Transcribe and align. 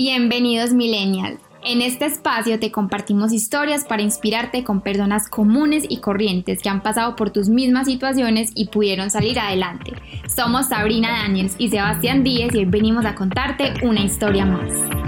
Bienvenidos 0.00 0.72
Millennial. 0.74 1.40
En 1.64 1.82
este 1.82 2.06
espacio 2.06 2.60
te 2.60 2.70
compartimos 2.70 3.32
historias 3.32 3.84
para 3.84 4.00
inspirarte 4.00 4.62
con 4.62 4.80
personas 4.80 5.28
comunes 5.28 5.82
y 5.88 5.96
corrientes 5.96 6.62
que 6.62 6.68
han 6.68 6.84
pasado 6.84 7.16
por 7.16 7.30
tus 7.30 7.48
mismas 7.48 7.88
situaciones 7.88 8.52
y 8.54 8.68
pudieron 8.68 9.10
salir 9.10 9.40
adelante. 9.40 9.94
Somos 10.28 10.68
Sabrina 10.68 11.24
Daniels 11.24 11.56
y 11.58 11.70
Sebastián 11.70 12.22
Díez 12.22 12.54
y 12.54 12.58
hoy 12.58 12.64
venimos 12.66 13.06
a 13.06 13.16
contarte 13.16 13.74
una 13.82 14.02
historia 14.02 14.46
más. 14.46 15.07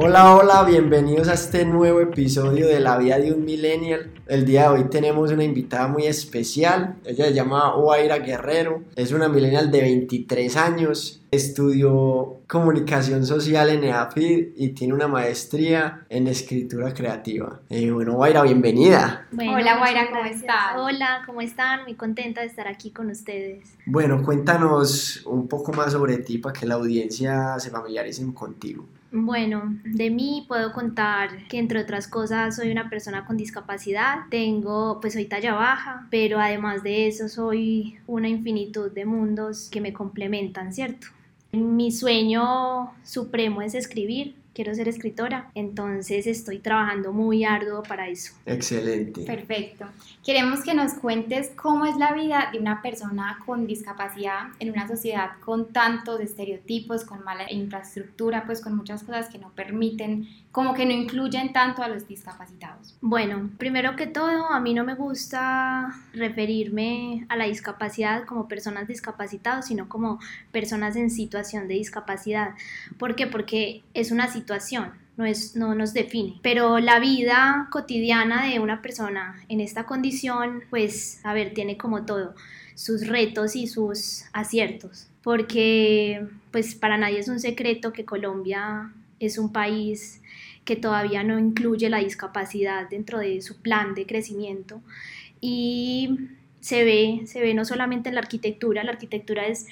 Hola, 0.00 0.36
hola, 0.36 0.62
bienvenidos 0.62 1.26
a 1.26 1.34
este 1.34 1.64
nuevo 1.64 2.00
episodio 2.00 2.68
de 2.68 2.78
La 2.78 2.96
vida 2.98 3.18
de 3.18 3.32
un 3.32 3.44
millennial. 3.44 4.12
El 4.28 4.44
día 4.44 4.62
de 4.62 4.68
hoy 4.68 4.84
tenemos 4.88 5.32
una 5.32 5.42
invitada 5.42 5.88
muy 5.88 6.06
especial. 6.06 6.94
Ella 7.04 7.24
se 7.24 7.34
llama 7.34 7.74
Oaira 7.74 8.20
Guerrero. 8.20 8.84
Es 8.94 9.10
una 9.10 9.28
millennial 9.28 9.72
de 9.72 9.80
23 9.80 10.56
años. 10.56 11.20
Estudió 11.32 12.36
comunicación 12.46 13.26
social 13.26 13.70
en 13.70 13.82
EAFID 13.82 14.50
y 14.54 14.68
tiene 14.68 14.94
una 14.94 15.08
maestría 15.08 16.06
en 16.10 16.28
escritura 16.28 16.94
creativa. 16.94 17.58
Eh, 17.68 17.90
bueno, 17.90 18.18
Oaira, 18.18 18.42
bienvenida. 18.42 19.26
Hola, 19.32 19.80
Oaira, 19.80 20.10
¿cómo 20.12 20.24
estás? 20.26 20.76
Hola, 20.76 21.22
¿cómo 21.26 21.40
están? 21.40 21.82
Muy 21.82 21.94
contenta 21.94 22.42
de 22.42 22.46
estar 22.46 22.68
aquí 22.68 22.92
con 22.92 23.10
ustedes. 23.10 23.74
Bueno, 23.84 24.22
cuéntanos 24.22 25.26
un 25.26 25.48
poco 25.48 25.72
más 25.72 25.90
sobre 25.90 26.18
ti 26.18 26.38
para 26.38 26.52
que 26.52 26.66
la 26.66 26.76
audiencia 26.76 27.58
se 27.58 27.70
familiarice 27.70 28.24
contigo. 28.32 28.86
Bueno, 29.10 29.78
de 29.84 30.10
mí 30.10 30.44
puedo 30.46 30.72
contar 30.72 31.46
que 31.48 31.58
entre 31.58 31.80
otras 31.80 32.08
cosas 32.08 32.56
soy 32.56 32.70
una 32.70 32.90
persona 32.90 33.24
con 33.24 33.38
discapacidad, 33.38 34.26
tengo, 34.28 35.00
pues 35.00 35.14
soy 35.14 35.24
talla 35.24 35.54
baja, 35.54 36.06
pero 36.10 36.38
además 36.38 36.82
de 36.82 37.06
eso 37.06 37.28
soy 37.28 37.98
una 38.06 38.28
infinitud 38.28 38.92
de 38.92 39.06
mundos 39.06 39.70
que 39.70 39.80
me 39.80 39.94
complementan, 39.94 40.74
¿cierto? 40.74 41.06
Mi 41.52 41.90
sueño 41.90 42.92
supremo 43.02 43.62
es 43.62 43.74
escribir, 43.74 44.34
quiero 44.58 44.74
ser 44.74 44.88
escritora, 44.88 45.52
entonces 45.54 46.26
estoy 46.26 46.58
trabajando 46.58 47.12
muy 47.12 47.44
arduo 47.44 47.84
para 47.84 48.08
eso. 48.08 48.32
Excelente. 48.44 49.20
Perfecto. 49.20 49.86
Queremos 50.24 50.64
que 50.64 50.74
nos 50.74 50.94
cuentes 50.94 51.52
cómo 51.54 51.86
es 51.86 51.96
la 51.96 52.12
vida 52.12 52.48
de 52.50 52.58
una 52.58 52.82
persona 52.82 53.38
con 53.46 53.68
discapacidad 53.68 54.48
en 54.58 54.70
una 54.70 54.88
sociedad 54.88 55.30
con 55.44 55.72
tantos 55.72 56.18
estereotipos, 56.18 57.04
con 57.04 57.22
mala 57.22 57.50
infraestructura, 57.52 58.46
pues 58.46 58.60
con 58.60 58.74
muchas 58.76 59.04
cosas 59.04 59.28
que 59.28 59.38
no 59.38 59.52
permiten, 59.52 60.26
como 60.50 60.74
que 60.74 60.84
no 60.86 60.92
incluyen 60.92 61.52
tanto 61.52 61.84
a 61.84 61.88
los 61.88 62.08
discapacitados. 62.08 62.96
Bueno, 63.00 63.50
primero 63.58 63.94
que 63.94 64.08
todo, 64.08 64.46
a 64.50 64.58
mí 64.58 64.74
no 64.74 64.82
me 64.82 64.96
gusta 64.96 65.94
referirme 66.12 67.26
a 67.28 67.36
la 67.36 67.44
discapacidad 67.44 68.24
como 68.24 68.48
personas 68.48 68.88
discapacitadas, 68.88 69.68
sino 69.68 69.88
como 69.88 70.18
personas 70.50 70.96
en 70.96 71.10
situación 71.10 71.68
de 71.68 71.74
discapacidad. 71.74 72.54
¿Por 72.98 73.14
qué? 73.14 73.28
Porque 73.28 73.84
es 73.94 74.10
una 74.10 74.26
situación 74.26 74.47
no, 75.16 75.24
es, 75.24 75.56
no 75.56 75.74
nos 75.74 75.92
define. 75.92 76.38
Pero 76.42 76.78
la 76.78 77.00
vida 77.00 77.68
cotidiana 77.70 78.46
de 78.46 78.60
una 78.60 78.80
persona 78.82 79.42
en 79.48 79.60
esta 79.60 79.84
condición, 79.84 80.62
pues, 80.70 81.20
a 81.24 81.34
ver, 81.34 81.54
tiene 81.54 81.76
como 81.76 82.06
todo, 82.06 82.34
sus 82.74 83.06
retos 83.06 83.56
y 83.56 83.66
sus 83.66 84.24
aciertos. 84.32 85.08
Porque, 85.22 86.26
pues, 86.52 86.74
para 86.74 86.96
nadie 86.96 87.18
es 87.18 87.28
un 87.28 87.40
secreto 87.40 87.92
que 87.92 88.04
Colombia 88.04 88.92
es 89.20 89.38
un 89.38 89.52
país 89.52 90.22
que 90.64 90.76
todavía 90.76 91.24
no 91.24 91.38
incluye 91.38 91.88
la 91.88 91.98
discapacidad 91.98 92.88
dentro 92.88 93.18
de 93.18 93.40
su 93.42 93.60
plan 93.60 93.94
de 93.94 94.06
crecimiento. 94.06 94.80
Y 95.40 96.28
se 96.60 96.84
ve, 96.84 97.22
se 97.26 97.40
ve 97.40 97.54
no 97.54 97.64
solamente 97.64 98.08
en 98.08 98.14
la 98.14 98.20
arquitectura, 98.20 98.84
la 98.84 98.92
arquitectura 98.92 99.46
es, 99.46 99.66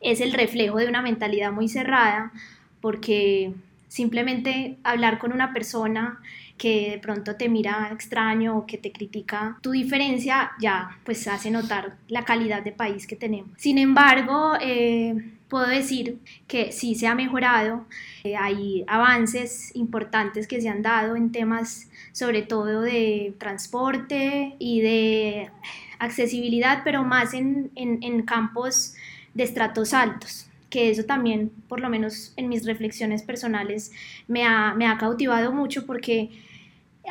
es 0.00 0.20
el 0.20 0.32
reflejo 0.32 0.78
de 0.78 0.88
una 0.88 1.02
mentalidad 1.02 1.52
muy 1.52 1.68
cerrada, 1.68 2.32
porque 2.80 3.52
Simplemente 3.90 4.78
hablar 4.84 5.18
con 5.18 5.32
una 5.32 5.52
persona 5.52 6.20
que 6.56 6.92
de 6.92 6.98
pronto 6.98 7.34
te 7.34 7.48
mira 7.48 7.90
extraño 7.92 8.56
o 8.56 8.64
que 8.64 8.78
te 8.78 8.92
critica 8.92 9.58
tu 9.62 9.72
diferencia, 9.72 10.52
ya 10.60 10.96
pues 11.04 11.26
hace 11.26 11.50
notar 11.50 11.96
la 12.06 12.24
calidad 12.24 12.62
de 12.62 12.70
país 12.70 13.08
que 13.08 13.16
tenemos. 13.16 13.50
Sin 13.56 13.78
embargo, 13.78 14.52
eh, 14.60 15.32
puedo 15.48 15.66
decir 15.66 16.20
que 16.46 16.70
sí 16.70 16.94
se 16.94 17.08
ha 17.08 17.16
mejorado, 17.16 17.84
eh, 18.22 18.36
hay 18.36 18.84
avances 18.86 19.74
importantes 19.74 20.46
que 20.46 20.60
se 20.60 20.68
han 20.68 20.82
dado 20.82 21.16
en 21.16 21.32
temas 21.32 21.90
sobre 22.12 22.42
todo 22.42 22.82
de 22.82 23.34
transporte 23.38 24.54
y 24.60 24.82
de 24.82 25.50
accesibilidad, 25.98 26.82
pero 26.84 27.02
más 27.02 27.34
en, 27.34 27.72
en 27.74 28.22
campos 28.22 28.94
de 29.34 29.42
estratos 29.42 29.94
altos 29.94 30.49
que 30.70 30.88
eso 30.90 31.04
también, 31.04 31.50
por 31.68 31.80
lo 31.80 31.90
menos 31.90 32.32
en 32.36 32.48
mis 32.48 32.64
reflexiones 32.64 33.22
personales, 33.22 33.92
me 34.28 34.44
ha, 34.44 34.74
me 34.74 34.86
ha 34.86 34.96
cautivado 34.96 35.52
mucho 35.52 35.84
porque 35.84 36.30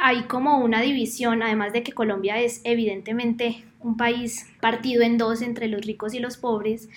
hay 0.02 0.24
como 0.24 0.60
una 0.60 0.82
división, 0.82 1.44
además 1.44 1.74
de 1.74 1.84
que 1.84 1.92
Colombia 1.92 2.40
es 2.40 2.62
evidentemente 2.64 3.66
un 3.82 3.98
país 3.98 4.48
partido 4.62 5.04
en 5.04 5.18
dos 5.18 5.42
entre 5.42 5.68
los 5.68 5.86
ricos 5.86 6.14
y 6.14 6.20
los 6.20 6.38
pobres, 6.38 6.90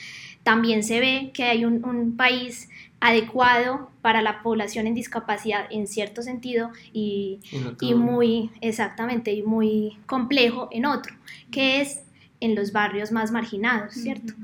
también 0.43 0.83
se 0.83 1.01
ve 1.01 1.31
que 1.35 1.45
hay 1.45 1.65
un, 1.65 1.85
un 1.85 2.17
país 2.17 2.69
adecuado 3.01 3.91
para 4.01 4.23
la 4.23 4.43
población 4.43 4.87
en 4.87 4.95
discapacidad 4.95 5.67
en 5.71 5.89
cierto 5.89 6.23
sentido 6.23 6.71
y, 6.93 7.41
y, 7.81 7.95
muy, 7.95 8.51
exactamente, 8.61 9.33
y 9.33 9.43
muy 9.43 9.99
complejo 10.07 10.69
en 10.71 10.87
otro, 10.87 11.15
que 11.51 11.81
es 11.81 12.03
en 12.39 12.55
los 12.55 12.73
barrios 12.73 13.11
más 13.11 13.33
marginados, 13.33 13.95
¿cierto? 13.95 14.35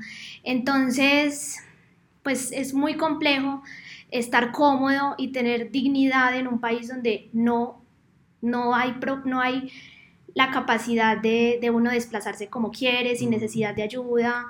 Entonces, 0.43 1.57
pues 2.29 2.51
es 2.51 2.75
muy 2.75 2.93
complejo 2.93 3.63
estar 4.11 4.51
cómodo 4.51 5.15
y 5.17 5.29
tener 5.29 5.71
dignidad 5.71 6.37
en 6.37 6.47
un 6.47 6.59
país 6.59 6.87
donde 6.87 7.27
no, 7.33 7.81
no, 8.39 8.75
hay, 8.75 8.93
no 9.25 9.41
hay 9.41 9.71
la 10.35 10.51
capacidad 10.51 11.17
de, 11.17 11.57
de 11.59 11.71
uno 11.71 11.89
desplazarse 11.89 12.45
como 12.45 12.69
quiere, 12.69 13.15
sin 13.15 13.31
necesidad 13.31 13.73
de 13.73 13.81
ayuda, 13.81 14.45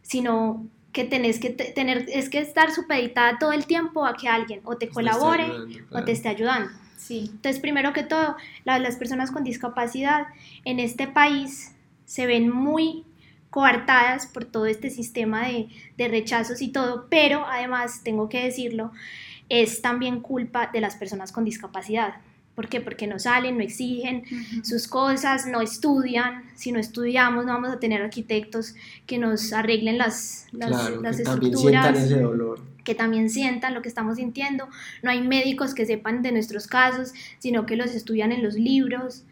sino 0.00 0.66
que 0.92 1.04
tenés 1.04 1.40
que 1.40 1.50
tener, 1.50 2.06
es 2.08 2.30
que 2.30 2.38
estar 2.38 2.70
supeditada 2.70 3.38
todo 3.38 3.52
el 3.52 3.66
tiempo 3.66 4.06
a 4.06 4.14
que 4.14 4.26
alguien 4.26 4.62
o 4.64 4.78
te 4.78 4.88
colabore 4.88 5.52
o 5.90 6.02
te 6.04 6.12
esté 6.12 6.30
ayudando. 6.30 6.70
Sí. 6.96 7.28
Entonces, 7.32 7.60
primero 7.60 7.92
que 7.92 8.02
todo, 8.02 8.34
las 8.64 8.96
personas 8.96 9.30
con 9.30 9.44
discapacidad 9.44 10.28
en 10.64 10.80
este 10.80 11.06
país 11.06 11.74
se 12.06 12.24
ven 12.24 12.48
muy 12.48 13.04
coartadas 13.50 14.26
por 14.26 14.44
todo 14.44 14.66
este 14.66 14.90
sistema 14.90 15.48
de, 15.48 15.68
de, 15.96 16.08
rechazos 16.08 16.62
y 16.62 16.68
todo, 16.68 17.06
pero 17.10 17.44
además, 17.46 18.02
tengo 18.04 18.28
que 18.28 18.44
decirlo, 18.44 18.92
es 19.48 19.82
también 19.82 20.20
culpa 20.20 20.70
de 20.72 20.80
las 20.80 20.96
personas 20.96 21.32
con 21.32 21.44
discapacidad. 21.44 22.14
¿Por 22.54 22.68
qué? 22.68 22.80
Porque 22.80 23.06
no 23.06 23.18
salen, 23.18 23.56
no 23.56 23.62
exigen 23.62 24.24
sus 24.62 24.86
cosas, 24.86 25.46
no 25.46 25.62
estudian. 25.62 26.42
Si 26.56 26.72
no 26.72 26.78
estudiamos, 26.78 27.46
no 27.46 27.52
vamos 27.52 27.70
a 27.70 27.80
tener 27.80 28.02
arquitectos 28.02 28.74
que 29.06 29.18
nos 29.18 29.52
arreglen 29.52 29.96
las, 29.96 30.46
las, 30.52 30.90
las 31.00 31.16
que 31.16 31.22
estructuras. 31.22 31.84
También 31.84 32.04
ese 32.04 32.20
dolor. 32.20 32.60
Que 32.84 32.94
también 32.94 33.30
sientan 33.30 33.72
lo 33.72 33.82
que 33.82 33.88
estamos 33.88 34.16
sintiendo. 34.16 34.68
No 35.02 35.10
hay 35.10 35.22
médicos 35.22 35.74
que 35.74 35.86
sepan 35.86 36.22
de 36.22 36.32
nuestros 36.32 36.66
casos, 36.66 37.14
sino 37.38 37.64
que 37.64 37.76
los 37.76 37.94
estudian 37.94 38.30
en 38.30 38.42
los 38.42 38.54
libros. 38.54 39.24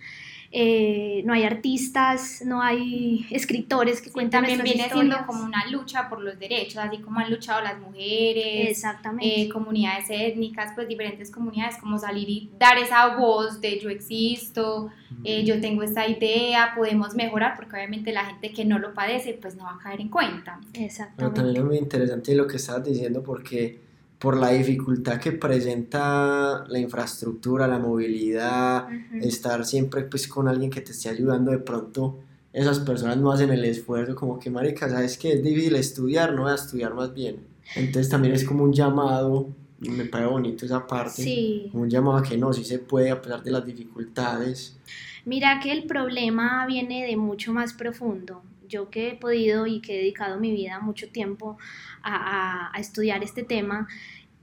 Eh, 0.51 1.23
no 1.27 1.35
hay 1.35 1.43
artistas, 1.43 2.43
no 2.45 2.63
hay 2.63 3.27
escritores 3.31 4.01
que 4.01 4.11
cuentan 4.11 4.45
También 4.45 4.63
viene 4.63 4.83
historias. 4.85 5.09
siendo 5.11 5.27
como 5.27 5.45
una 5.45 5.67
lucha 5.71 6.09
por 6.09 6.23
los 6.23 6.39
derechos, 6.39 6.79
así 6.79 6.99
como 6.99 7.21
han 7.21 7.31
luchado 7.31 7.61
las 7.61 7.79
mujeres, 7.79 8.71
Exactamente. 8.71 9.43
Eh, 9.43 9.49
comunidades 9.51 10.07
étnicas, 10.09 10.73
pues 10.75 10.89
diferentes 10.89 11.31
comunidades, 11.31 11.77
como 11.77 11.99
salir 11.99 12.29
y 12.31 12.51
dar 12.59 12.79
esa 12.79 13.17
voz 13.17 13.61
de 13.61 13.79
yo 13.79 13.91
existo, 13.91 14.91
eh, 15.23 15.45
yo 15.45 15.61
tengo 15.61 15.83
esta 15.83 16.09
idea, 16.09 16.73
podemos 16.75 17.15
mejorar, 17.15 17.55
porque 17.57 17.77
obviamente 17.77 18.13
la 18.13 18.25
gente 18.25 18.51
que 18.53 18.65
no 18.65 18.79
lo 18.79 18.95
padece, 18.95 19.35
pues 19.35 19.55
no 19.55 19.65
va 19.65 19.75
a 19.75 19.79
caer 19.79 20.01
en 20.01 20.09
cuenta. 20.09 20.61
Exactamente. 20.73 21.15
Pero 21.17 21.33
también 21.33 21.57
es 21.57 21.65
muy 21.65 21.77
interesante 21.77 22.35
lo 22.35 22.47
que 22.47 22.57
estabas 22.57 22.85
diciendo 22.85 23.23
porque 23.23 23.88
por 24.19 24.37
la 24.37 24.51
dificultad 24.51 25.21
que 25.21 25.33
presenta 25.33 26.65
la 26.69 26.79
infraestructura, 26.79 27.69
la 27.69 27.79
movilidad, 27.79 28.89
estar 29.21 29.65
siempre 29.65 30.03
pues 30.03 30.27
con 30.27 30.49
alguien 30.49 30.71
que 30.71 30.81
te 30.81 30.93
esté 30.93 31.09
ayudando, 31.09 31.51
de 31.53 31.59
pronto 31.59 32.19
esas 32.53 32.81
personas 32.81 33.17
no 33.19 33.31
hacen 33.31 33.51
el 33.51 33.65
esfuerzo 33.65 34.17
como 34.17 34.39
que 34.39 34.51
marica, 34.51 34.89
sabes 34.91 35.17
que 35.19 35.35
es 35.35 35.43
difícil 35.43 35.77
estudiar, 35.77 36.33
no 36.33 36.43
voy 36.43 36.53
a 36.53 36.57
estudiar 36.57 36.95
más 36.95 37.15
bien. 37.15 37.37
Entonces 37.77 38.09
también 38.09 38.35
es 38.35 38.45
como 38.45 38.65
un 38.65 38.73
llamado, 38.73 39.51
me 39.79 40.05
parece 40.07 40.31
bonito 40.31 40.65
esa 40.67 40.87
parte, 40.87 41.23
Sí. 41.23 41.71
un 41.73 41.89
llamado 41.89 42.17
a 42.17 42.23
que 42.23 42.37
no, 42.37 42.53
sí 42.53 42.65
se 42.65 42.79
puede 42.81 43.11
a 43.11 43.23
pesar 43.23 43.43
de 43.43 43.51
las 43.53 43.65
dificultades. 43.65 44.77
Mira 45.25 45.61
que 45.63 45.71
el 45.71 45.85
problema 45.85 46.67
viene 46.67 47.07
de 47.07 47.17
mucho 47.17 47.53
más 47.53 47.75
profundo. 47.75 48.43
Yo 48.69 48.91
que 48.91 49.09
he 49.11 49.15
podido 49.15 49.67
y 49.67 49.81
que 49.81 49.95
he 49.95 49.99
dedicado 49.99 50.39
mi 50.39 50.53
vida 50.53 50.81
mucho 50.81 51.09
tiempo 51.11 51.57
a, 52.03 52.15
a- 52.15 52.71
a 52.77 52.81
estudiar 52.81 53.23
este 53.25 53.43
tema, 53.43 53.89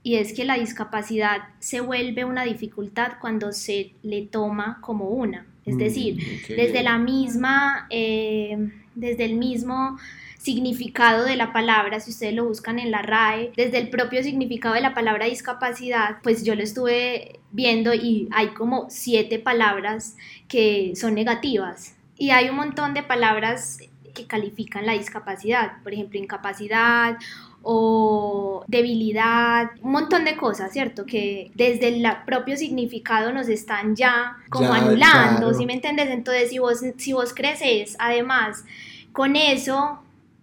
y 0.02 0.16
es 0.16 0.32
que 0.32 0.44
la 0.44 0.54
discapacidad 0.54 1.38
se 1.58 1.80
vuelve 1.80 2.24
una 2.24 2.44
dificultad 2.44 3.12
cuando 3.20 3.52
se 3.52 3.92
le 4.02 4.22
toma 4.22 4.78
como 4.80 5.08
una. 5.10 5.46
Es 5.64 5.74
Mm, 5.74 5.78
decir, 5.78 6.16
desde 6.56 6.82
la 6.84 6.96
misma, 6.98 7.86
eh, 7.90 8.70
desde 8.94 9.24
el 9.24 9.34
mismo 9.34 9.98
significado 10.38 11.24
de 11.24 11.34
la 11.34 11.52
palabra, 11.52 11.98
si 11.98 12.10
ustedes 12.12 12.34
lo 12.34 12.44
buscan 12.44 12.78
en 12.78 12.92
la 12.92 13.02
RAE, 13.02 13.50
desde 13.56 13.78
el 13.78 13.90
propio 13.90 14.22
significado 14.22 14.74
de 14.76 14.80
la 14.80 14.94
palabra 14.94 15.26
discapacidad, 15.26 16.18
pues 16.22 16.44
yo 16.44 16.54
lo 16.54 16.62
estuve 16.62 17.40
viendo 17.50 17.92
y 17.94 18.28
hay 18.30 18.48
como 18.48 18.86
siete 18.88 19.40
palabras 19.40 20.16
que 20.46 20.92
son 20.94 21.14
negativas 21.14 21.96
y 22.16 22.30
hay 22.30 22.48
un 22.48 22.56
montón 22.56 22.94
de 22.94 23.02
palabras 23.02 23.78
que 24.16 24.26
califican 24.26 24.86
la 24.86 24.94
discapacidad, 24.94 25.82
por 25.82 25.92
ejemplo, 25.92 26.18
incapacidad 26.18 27.16
o 27.62 28.64
debilidad, 28.68 29.70
un 29.82 29.92
montón 29.92 30.24
de 30.24 30.36
cosas, 30.36 30.72
¿cierto? 30.72 31.04
Que 31.04 31.50
desde 31.54 31.88
el 31.88 32.06
propio 32.24 32.56
significado 32.56 33.32
nos 33.32 33.48
están 33.48 33.96
ya 33.96 34.36
como 34.50 34.70
Ya, 34.72 34.76
anulando, 34.76 35.40
claro. 35.40 35.54
¿sí 35.54 35.66
me 35.66 35.74
entiendes? 35.74 36.08
Entonces, 36.10 36.50
si 36.50 36.58
vos, 36.58 36.80
si 36.96 37.12
vos 37.12 37.34
creces, 37.34 37.96
además, 37.98 38.64
con 39.12 39.34
eso, 39.36 39.98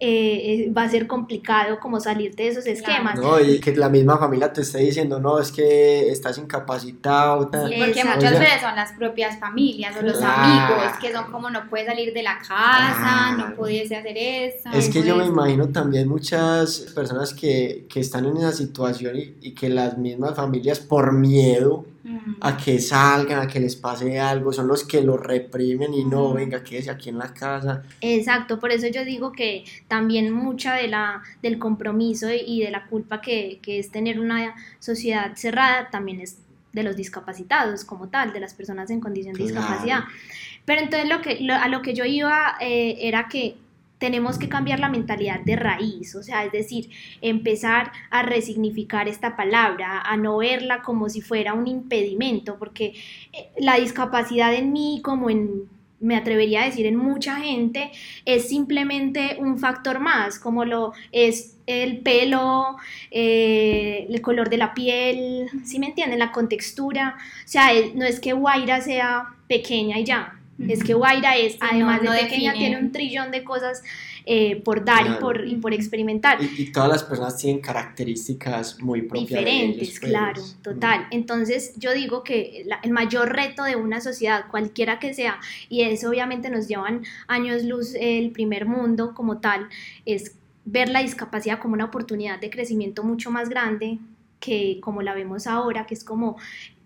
eh, 0.06 0.66
eh, 0.66 0.72
va 0.76 0.82
a 0.82 0.88
ser 0.88 1.06
complicado 1.06 1.78
como 1.80 1.98
salirte 1.98 2.42
de 2.42 2.48
esos 2.50 2.66
esquemas. 2.66 3.18
No, 3.18 3.40
y 3.40 3.58
que 3.60 3.74
la 3.74 3.88
misma 3.88 4.18
familia 4.18 4.52
te 4.52 4.60
esté 4.60 4.78
diciendo, 4.78 5.18
no, 5.18 5.38
es 5.40 5.50
que 5.50 6.10
estás 6.10 6.36
incapacitado, 6.38 7.48
tal. 7.48 7.68
Sí, 7.68 7.74
porque 7.78 8.04
muchas 8.04 8.16
O 8.16 8.20
sea- 8.20 8.30
veces 8.40 8.60
son 8.60 8.76
las 8.76 8.92
propias 8.92 9.38
familias 9.38 9.96
o 9.98 10.02
los 10.02 10.18
Claro. 10.18 10.42
amigos 10.74 10.92
que 11.00 11.12
son 11.12 11.30
como 11.32 11.50
no 11.50 11.68
puedes 11.70 11.86
salir 11.86 12.12
de 12.12 12.22
la 12.22 12.38
casa, 12.38 12.54
Claro. 13.34 13.48
no 13.50 13.56
pudiese 13.56 13.96
hacer 13.96 14.16
eso. 14.18 14.68
Es 14.74 14.88
que 14.88 15.00
yo 15.02 15.16
me 15.16 15.24
puedes- 15.24 15.28
imagino 15.30 15.68
también 15.68 16.08
muchas 16.08 16.80
personas 16.94 17.32
que, 17.32 17.86
que 17.88 18.00
están 18.00 18.26
en 18.26 18.36
esa 18.36 18.52
situación 18.52 19.16
y, 19.16 19.34
y 19.40 19.54
que 19.54 19.68
las 19.68 19.96
mismas 19.98 20.34
familias 20.36 20.80
por 20.80 21.12
miedo 21.12 21.86
Mm. 22.06 22.34
a 22.42 22.56
que 22.58 22.78
salgan, 22.80 23.40
a 23.40 23.46
que 23.48 23.58
les 23.58 23.76
pase 23.76 24.20
algo, 24.20 24.52
son 24.52 24.68
los 24.68 24.84
que 24.84 25.00
lo 25.00 25.16
reprimen 25.16 25.94
y 25.94 26.04
no, 26.04 26.34
venga, 26.34 26.62
quédese 26.62 26.90
aquí 26.90 27.08
en 27.08 27.16
la 27.18 27.32
casa. 27.32 27.82
Exacto, 28.02 28.60
por 28.60 28.70
eso 28.72 28.86
yo 28.88 29.06
digo 29.06 29.32
que 29.32 29.64
también 29.88 30.30
mucha 30.30 30.74
de 30.74 30.88
la, 30.88 31.22
del 31.42 31.58
compromiso 31.58 32.30
y- 32.30 32.42
y 32.46 32.60
de 32.62 32.70
la 32.70 32.84
culpa 32.88 33.22
que, 33.22 33.58
que 33.62 33.78
es 33.78 33.90
tener 33.90 34.20
una 34.20 34.54
sociedad 34.80 35.32
cerrada 35.34 35.88
también 35.90 36.20
es 36.20 36.36
de 36.74 36.82
los 36.82 36.94
discapacitados 36.94 37.84
como 37.84 38.08
tal, 38.08 38.32
de 38.34 38.40
las 38.40 38.52
personas 38.52 38.90
en 38.90 39.00
condición 39.00 39.32
de 39.34 39.44
Claro. 39.46 39.60
discapacidad. 39.60 40.00
Pero 40.66 40.82
entonces 40.82 41.08
lo 41.08 41.22
que, 41.22 41.38
lo- 41.40 41.54
a 41.54 41.68
lo 41.68 41.80
que 41.82 41.94
yo 41.94 42.04
iba 42.04 42.56
eh, 42.60 42.96
era 43.00 43.28
que 43.28 43.56
tenemos 44.04 44.38
que 44.38 44.48
cambiar 44.48 44.80
la 44.80 44.90
mentalidad 44.90 45.40
de 45.40 45.56
raíz, 45.56 46.14
o 46.14 46.22
sea, 46.22 46.44
es 46.44 46.52
decir, 46.52 46.90
empezar 47.22 47.90
a 48.10 48.22
resignificar 48.22 49.08
esta 49.08 49.34
palabra, 49.34 50.00
a 50.02 50.16
no 50.16 50.36
verla 50.38 50.82
como 50.82 51.08
si 51.08 51.20
fuera 51.22 51.54
un 51.54 51.66
impedimento, 51.66 52.58
porque 52.58 52.86
eh, 53.32 53.48
la 53.58 53.76
discapacidad 53.76 54.52
en 54.54 54.72
mí, 54.72 55.00
como 55.02 55.30
en, 55.30 55.62
me 56.00 56.16
atrevería 56.16 56.62
a 56.62 56.66
decir, 56.66 56.84
en 56.86 56.96
mucha 56.96 57.36
gente, 57.36 57.90
es 58.26 58.48
simplemente 58.48 59.36
un 59.40 59.58
factor 59.58 60.00
más, 60.00 60.38
como 60.38 60.64
lo 60.66 60.92
es 61.12 61.56
el 61.66 61.98
pelo, 62.00 62.76
eh, 63.10 64.06
el 64.10 64.20
color 64.20 64.50
de 64.50 64.58
la 64.58 64.74
piel, 64.74 65.48
¿sí 65.64 65.78
me 65.78 65.86
entienden? 65.86 66.18
La 66.18 66.30
contextura, 66.32 67.16
o 67.44 67.48
sea, 67.48 67.72
es- 67.72 67.94
no 67.94 68.04
es 68.04 68.20
que 68.20 68.34
Guaira 68.34 68.82
sea 68.82 69.28
pequeña 69.48 69.98
y 69.98 70.04
ya, 70.04 70.38
es 70.58 70.84
que 70.84 70.94
Guaira 70.94 71.36
es, 71.36 71.52
Sí, 71.54 71.58
además 71.60 71.98
no- 72.02 72.10
no 72.10 72.12
de 72.12 72.22
pequeña, 72.22 72.52
define. 72.52 72.68
tiene 72.68 72.78
un 72.84 72.92
trillón 72.92 73.30
de 73.30 73.42
cosas 73.44 73.82
eh, 74.26 74.56
por 74.62 74.84
dar 74.84 75.06
y, 75.06 75.20
por, 75.20 75.46
y 75.46 75.56
por 75.56 75.74
experimentar. 75.74 76.38
Y, 76.42 76.62
y 76.62 76.72
todas 76.72 76.88
las 76.88 77.02
personas 77.04 77.36
tienen 77.36 77.60
características 77.60 78.80
muy 78.80 79.02
propias 79.02 79.30
de 79.30 79.36
diferentes, 79.50 79.82
ellos, 79.88 79.98
pues. 80.00 80.10
claro, 80.10 80.42
total. 80.62 81.06
Entonces 81.10 81.74
yo 81.76 81.92
digo 81.92 82.22
que 82.24 82.62
la- 82.66 82.76
el 82.82 82.90
mayor 82.92 83.32
reto 83.34 83.64
de 83.64 83.76
una 83.76 84.00
sociedad, 84.00 84.46
cualquiera 84.50 84.98
que 84.98 85.12
sea, 85.14 85.38
y 85.68 85.82
eso 85.82 86.08
obviamente 86.10 86.50
nos 86.50 86.68
llevan 86.68 87.02
años 87.26 87.64
luz 87.64 87.94
el 87.98 88.30
primer 88.30 88.66
mundo 88.66 89.12
como 89.14 89.38
tal, 89.38 89.68
es 90.06 90.36
ver 90.64 90.88
la 90.88 91.00
discapacidad 91.02 91.58
como 91.60 91.74
una 91.74 91.84
oportunidad 91.86 92.40
de 92.40 92.48
crecimiento 92.48 93.02
mucho 93.04 93.30
más 93.30 93.48
grande 93.50 93.98
que 94.40 94.78
como 94.80 95.02
la 95.02 95.14
vemos 95.14 95.46
ahora, 95.46 95.84
que 95.86 95.94
es 95.94 96.04
como 96.04 96.36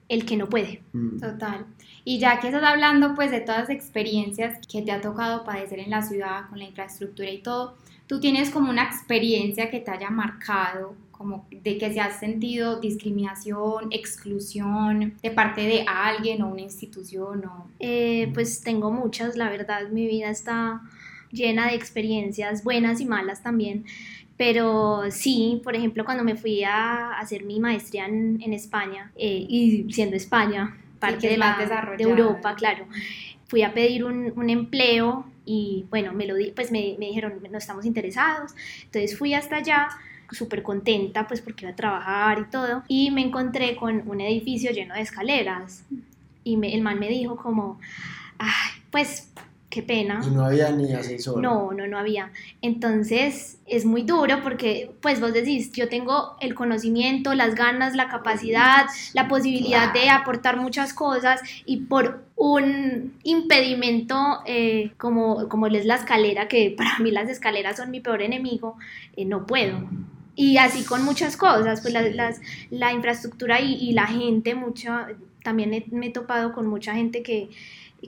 el 0.09 0.25
que 0.25 0.37
no 0.37 0.49
puede. 0.49 0.83
Mm. 0.93 1.19
Total. 1.21 1.67
Y 2.09 2.19
ya 2.19 2.41
que 2.41 2.47
estás 2.47 2.63
hablando 2.63 3.15
pues 3.15 3.31
de 3.31 3.43
todas 3.43 3.69
las 3.69 3.69
experiencias 3.69 4.59
que 4.67 4.81
te 4.81 4.93
ha 4.93 5.03
tocado 5.03 5.45
padecer 5.45 5.79
en 5.79 5.91
la 5.91 6.01
ciudad 6.01 6.49
con 6.49 6.59
la 6.59 6.65
infraestructura 6.65 7.29
y 7.29 7.43
todo, 7.43 7.77
tú 8.07 8.19
tienes 8.19 8.49
como 8.49 8.71
una 8.71 8.85
experiencia 8.85 9.69
que 9.69 9.81
te 9.81 9.91
haya 9.91 10.09
marcado, 10.09 10.95
como 11.13 11.47
de 11.51 11.77
que 11.77 11.93
se 11.93 12.01
has 12.01 12.19
sentido 12.19 12.81
discriminación, 12.81 13.89
exclusión 13.91 15.19
de 15.23 15.31
parte 15.31 15.61
de 15.61 15.85
alguien 15.87 16.41
o 16.41 16.49
una 16.49 16.63
institución 16.63 17.45
o... 17.45 17.69
Eh, 17.79 18.31
pues 18.33 18.63
tengo 18.63 18.91
muchas, 18.91 19.37
la 19.37 19.51
verdad, 19.51 19.91
mi 19.91 20.07
vida 20.07 20.31
está 20.31 20.81
llena 21.31 21.69
de 21.69 21.75
experiencias 21.75 22.65
buenas 22.65 23.03
y 23.03 23.05
malas 23.05 23.43
también. 23.43 23.85
Pero 24.39 25.03
sí, 25.11 25.61
por 25.63 25.77
ejemplo, 25.77 26.07
cuando 26.07 26.25
me 26.25 26.37
fui 26.37 26.65
a 26.65 27.19
hacer 27.19 27.45
mi 27.45 27.61
maestría 27.61 28.07
en, 28.07 28.53
España, 28.55 29.13
eh, 29.15 29.45
y 29.47 29.93
siendo 29.93 30.17
España 30.17 30.75
parte 30.99 31.29
de, 31.29 31.37
la, 31.39 31.47
de. 31.97 32.05
Europa, 32.05 32.55
claro, 32.55 32.87
fui 33.47 33.63
a 33.63 33.73
pedir 33.73 34.05
un, 34.05 34.33
un 34.37 34.51
empleo 34.51 35.25
y 35.45 35.87
bueno, 35.91 36.13
me 36.13 36.27
lo 36.27 36.35
di, 36.35 36.51
pues 36.51 36.71
me, 36.71 36.97
me 36.99 37.07
dijeron, 37.07 37.35
no 37.51 37.59
estamos 37.59 37.87
interesados. 37.87 38.53
Entonces 38.85 39.17
fui 39.19 39.35
hasta 39.35 39.57
allá 39.57 39.89
súper 40.31 40.63
contenta 40.63 41.27
pues 41.27 41.41
porque 41.41 41.65
iba 41.65 41.73
a 41.73 41.77
trabajar 41.77 42.39
y 42.41 42.51
todo 42.51 42.83
y 42.87 43.11
me 43.11 43.23
encontré 43.23 43.77
con 43.77 44.07
un 44.07 44.21
edificio 44.21 44.71
lleno 44.73 44.95
de 44.95 45.01
escaleras 45.01 45.85
y 46.45 46.59
me- 46.59 46.75
el 46.75 46.83
man 46.83 46.99
me 46.99 47.09
dijo 47.09 47.37
como, 47.37 47.81
ay, 48.39 48.83
pues 48.91 49.33
qué 49.79 49.83
pena. 49.83 50.21
Y 50.27 50.31
no 50.31 50.45
había 50.45 50.71
ni 50.71 50.93
ascensor. 50.93 51.41
No, 51.41 51.73
no, 51.73 51.87
no 51.87 51.99
había. 51.99 52.31
Entonces 52.63 53.59
es 53.67 53.85
muy 53.85 54.03
duro 54.03 54.41
porque, 54.43 54.91
pues 55.01 55.21
vos 55.21 55.33
decís, 55.33 55.71
yo 55.73 55.89
tengo 55.89 56.37
el 56.41 56.55
conocimiento, 56.55 57.35
las 57.35 57.55
ganas, 57.55 57.95
la 57.95 58.09
capacidad, 58.09 58.87
la 59.15 59.29
posibilidad 59.29 59.93
de 59.93 60.11
aportar 60.11 60.57
muchas 60.57 60.93
cosas 60.95 61.41
y 61.67 61.79
por 61.79 62.25
un 62.37 63.15
impedimento 63.25 64.17
eh, 64.47 64.93
como, 64.97 65.49
como 65.49 65.67
es 65.67 65.85
la 65.87 65.97
escalera, 65.97 66.49
que 66.49 66.75
para 66.77 66.99
mí 66.99 67.11
las 67.11 67.29
escaleras 67.29 67.77
son 67.77 67.91
mi 67.91 68.01
peor 68.01 68.23
enemigo, 68.23 68.77
eh, 69.17 69.25
no 69.25 69.47
puedo. 69.47 69.79
Y 70.35 70.57
así 70.59 70.85
con 70.85 71.05
muchas 71.05 71.37
cosas, 71.37 71.81
pues 71.81 71.93
las, 71.93 72.15
las- 72.15 72.41
la 72.71 72.93
infraestructura 72.93 73.61
y, 73.61 73.75
y 73.75 73.93
la 73.93 74.07
gente, 74.07 74.55
mucha, 74.55 75.09
también 75.49 75.73
he- 75.75 75.87
me 75.91 76.07
he 76.07 76.11
topado 76.11 76.53
con 76.53 76.67
mucha 76.67 76.95
gente 76.95 77.23
que, 77.23 77.49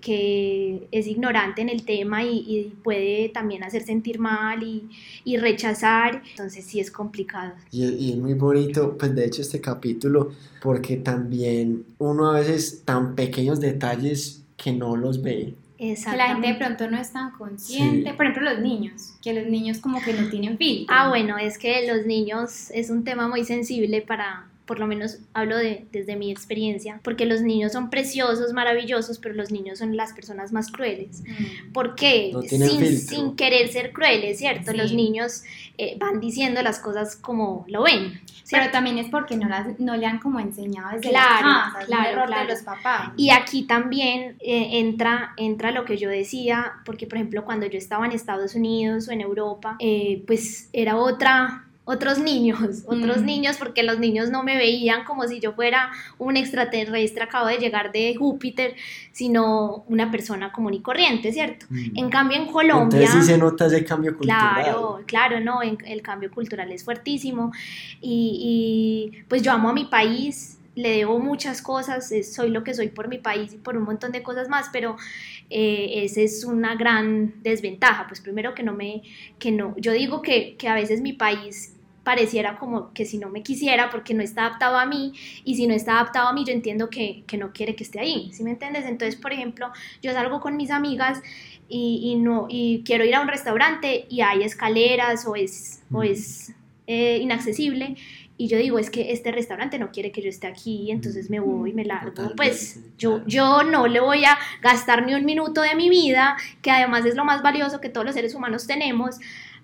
que 0.00 0.86
es 0.92 1.06
ignorante 1.06 1.62
en 1.62 1.68
el 1.68 1.84
tema 1.84 2.22
y, 2.24 2.38
y 2.46 2.72
puede 2.84 3.28
también 3.28 3.64
hacer 3.64 3.82
sentir 3.82 4.18
mal 4.18 4.62
y, 4.62 4.88
y 5.24 5.36
rechazar, 5.36 6.22
entonces 6.30 6.64
sí 6.64 6.80
es 6.80 6.90
complicado. 6.90 7.52
Y, 7.72 7.84
y 7.86 8.12
es 8.12 8.16
muy 8.18 8.34
bonito, 8.34 8.96
pues 8.98 9.14
de 9.14 9.24
hecho 9.26 9.42
este 9.42 9.60
capítulo, 9.60 10.32
porque 10.62 10.96
también 10.96 11.84
uno 11.98 12.30
a 12.30 12.34
veces 12.40 12.82
tan 12.84 13.14
pequeños 13.14 13.58
detalles 13.60 14.42
que 14.56 14.72
no 14.72 14.96
los 14.96 15.22
ve. 15.22 15.54
Que 15.78 15.96
la 16.14 16.28
gente 16.28 16.48
de 16.48 16.54
pronto 16.56 16.90
no 16.90 16.98
es 17.00 17.10
tan 17.10 17.30
consciente. 17.32 18.10
Sí. 18.10 18.16
Por 18.16 18.26
ejemplo, 18.26 18.50
los 18.52 18.60
niños, 18.60 19.14
que 19.22 19.32
los 19.32 19.46
niños 19.46 19.78
como 19.78 19.98
que 20.02 20.12
no 20.12 20.28
tienen 20.28 20.58
filtro. 20.58 20.94
Ah, 20.94 21.08
bueno, 21.08 21.38
es 21.38 21.56
que 21.56 21.86
los 21.90 22.04
niños 22.04 22.70
es 22.72 22.90
un 22.90 23.02
tema 23.02 23.28
muy 23.28 23.44
sensible 23.44 24.02
para, 24.02 24.46
por 24.70 24.78
lo 24.78 24.86
menos 24.86 25.18
hablo 25.34 25.56
de, 25.56 25.88
desde 25.90 26.14
mi 26.14 26.30
experiencia, 26.30 27.00
porque 27.02 27.26
los 27.26 27.42
niños 27.42 27.72
son 27.72 27.90
preciosos, 27.90 28.52
maravillosos, 28.52 29.18
pero 29.18 29.34
los 29.34 29.50
niños 29.50 29.80
son 29.80 29.96
las 29.96 30.12
personas 30.12 30.52
más 30.52 30.70
crueles. 30.70 31.22
Mm. 31.22 31.72
¿Por 31.72 31.96
qué? 31.96 32.30
No 32.32 32.42
sin, 32.42 32.96
sin 32.96 33.34
querer 33.34 33.66
ser 33.66 33.92
crueles, 33.92 34.38
¿cierto? 34.38 34.70
Sí. 34.70 34.76
Los 34.76 34.92
niños 34.92 35.42
eh, 35.76 35.96
van 35.98 36.20
diciendo 36.20 36.62
las 36.62 36.78
cosas 36.78 37.16
como 37.16 37.64
lo 37.66 37.82
ven. 37.82 38.20
Pero 38.48 38.70
también 38.70 38.98
es 38.98 39.08
porque 39.08 39.36
no, 39.36 39.48
las, 39.48 39.80
no 39.80 39.96
le 39.96 40.06
han 40.06 40.20
como 40.20 40.38
enseñado 40.38 40.90
desde 40.92 41.10
Claro, 41.10 41.48
la 41.48 41.64
casa, 41.64 41.78
es 41.80 41.88
un 41.88 41.94
claro, 41.96 42.10
error 42.10 42.26
claro. 42.28 42.46
de 42.46 42.52
los 42.54 42.62
papás. 42.62 43.10
Y 43.16 43.30
aquí 43.30 43.64
también 43.64 44.36
eh, 44.38 44.78
entra, 44.78 45.34
entra 45.36 45.72
lo 45.72 45.84
que 45.84 45.96
yo 45.96 46.08
decía, 46.08 46.74
porque 46.84 47.08
por 47.08 47.18
ejemplo 47.18 47.44
cuando 47.44 47.66
yo 47.66 47.76
estaba 47.76 48.06
en 48.06 48.12
Estados 48.12 48.54
Unidos 48.54 49.08
o 49.08 49.10
en 49.10 49.20
Europa, 49.20 49.74
eh, 49.80 50.22
pues 50.28 50.68
era 50.72 50.96
otra, 50.96 51.64
otros 51.84 52.18
niños, 52.18 52.60
otros 52.86 53.18
Mm. 53.22 53.24
niños, 53.26 53.56
porque 53.56 53.82
los 53.82 53.98
niños 53.98 54.30
no 54.30 54.42
me 54.44 54.56
veían 54.56 55.04
como 55.04 55.26
si 55.26 55.40
yo 55.40 55.52
fuera 55.54 55.90
un 56.18 56.36
extraterrestre, 56.36 57.22
acabo 57.24 57.46
de 57.48 57.56
llegar 57.58 57.90
de 57.90 58.14
Júpiter, 58.16 58.76
sino 59.12 59.84
una 59.88 60.10
persona 60.10 60.52
común 60.52 60.74
y 60.74 60.80
corriente, 60.80 61.32
¿cierto? 61.32 61.66
En 61.96 62.08
cambio 62.10 62.36
en 62.38 62.46
Colombia... 62.46 63.00
Entonces 63.00 63.24
sí 63.26 63.32
se 63.32 63.38
nota 63.38 63.66
ese 63.66 63.84
cambio 63.84 64.16
cultural. 64.16 64.62
Claro, 64.62 65.00
claro, 65.06 65.40
no, 65.40 65.62
en- 65.62 65.78
el 65.84 66.00
cambio 66.02 66.30
cultural 66.30 66.70
es 66.70 66.84
fuertísimo 66.84 67.50
y, 68.00 69.10
y, 69.12 69.22
pues 69.28 69.42
yo 69.42 69.50
amo 69.50 69.68
a 69.70 69.72
mi 69.72 69.86
país, 69.86 70.58
le 70.80 70.90
debo 70.96 71.18
muchas 71.18 71.62
cosas, 71.62 72.10
eh, 72.12 72.22
soy 72.22 72.50
lo 72.50 72.64
que 72.64 72.74
soy 72.74 72.88
por 72.88 73.08
mi 73.08 73.18
país 73.18 73.52
y 73.54 73.58
por 73.58 73.76
un 73.76 73.84
montón 73.84 74.12
de 74.12 74.22
cosas 74.22 74.48
más, 74.48 74.68
pero 74.72 74.96
eh, 75.50 76.04
esa 76.04 76.20
es 76.20 76.44
una 76.44 76.74
gran 76.74 77.42
desventaja, 77.42 78.06
pues 78.08 78.20
primero 78.20 78.54
que 78.54 78.62
no 78.62 78.72
me, 78.72 79.02
que 79.38 79.52
no, 79.52 79.74
yo 79.76 79.92
digo 79.92 80.22
que, 80.22 80.56
que 80.56 80.68
a 80.68 80.74
veces 80.74 81.00
mi 81.00 81.12
país 81.12 81.76
pareciera 82.04 82.58
como 82.58 82.92
que 82.92 83.04
si 83.04 83.18
no 83.18 83.28
me 83.28 83.42
quisiera 83.42 83.90
porque 83.90 84.14
no 84.14 84.22
está 84.22 84.46
adaptado 84.46 84.78
a 84.78 84.86
mí 84.86 85.12
y 85.44 85.56
si 85.56 85.66
no 85.66 85.74
está 85.74 85.92
adaptado 85.92 86.28
a 86.28 86.32
mí 86.32 86.44
yo 86.44 86.52
entiendo 86.52 86.88
que, 86.88 87.24
que 87.26 87.36
no 87.36 87.52
quiere 87.52 87.76
que 87.76 87.84
esté 87.84 88.00
ahí, 88.00 88.30
¿sí 88.32 88.42
me 88.42 88.50
entiendes? 88.50 88.86
Entonces, 88.86 89.20
por 89.20 89.32
ejemplo, 89.32 89.70
yo 90.02 90.12
salgo 90.12 90.40
con 90.40 90.56
mis 90.56 90.70
amigas 90.70 91.20
y, 91.68 92.00
y 92.02 92.16
no, 92.16 92.46
y 92.48 92.82
quiero 92.84 93.04
ir 93.04 93.14
a 93.14 93.20
un 93.20 93.28
restaurante 93.28 94.06
y 94.08 94.22
hay 94.22 94.42
escaleras 94.42 95.26
o 95.26 95.36
es, 95.36 95.82
o 95.92 96.02
es 96.02 96.54
eh, 96.86 97.18
inaccesible 97.18 97.96
y 98.40 98.48
yo 98.48 98.56
digo, 98.56 98.78
es 98.78 98.88
que 98.88 99.12
este 99.12 99.32
restaurante 99.32 99.78
no 99.78 99.90
quiere 99.90 100.12
que 100.12 100.22
yo 100.22 100.30
esté 100.30 100.46
aquí, 100.46 100.90
entonces 100.90 101.28
me 101.28 101.40
voy, 101.40 101.74
me 101.74 101.84
largo. 101.84 102.32
pues 102.34 102.80
yo, 102.96 103.20
yo 103.26 103.64
no 103.64 103.86
le 103.86 104.00
voy 104.00 104.24
a 104.24 104.38
gastar 104.62 105.04
ni 105.04 105.12
un 105.12 105.26
minuto 105.26 105.60
de 105.60 105.74
mi 105.74 105.90
vida, 105.90 106.38
que 106.62 106.70
además 106.70 107.04
es 107.04 107.16
lo 107.16 107.26
más 107.26 107.42
valioso 107.42 107.82
que 107.82 107.90
todos 107.90 108.06
los 108.06 108.14
seres 108.14 108.34
humanos 108.34 108.66
tenemos, 108.66 109.16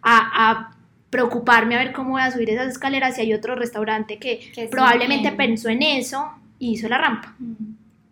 a, 0.03 0.51
a 0.51 0.77
preocuparme 1.09 1.75
a 1.75 1.79
ver 1.79 1.95
cómo 1.95 2.11
voy 2.11 2.21
a 2.21 2.31
subir 2.31 2.51
esas 2.51 2.69
escaleras 2.69 3.15
si 3.15 3.23
hay 3.23 3.33
otro 3.33 3.55
restaurante 3.55 4.19
que, 4.19 4.69
probablemente 4.71 5.33
pensó 5.33 5.71
en 5.71 5.83
eso 5.83 6.33
y 6.59 6.73
hizo 6.73 6.87
la 6.91 6.99
rampa. 6.99 7.35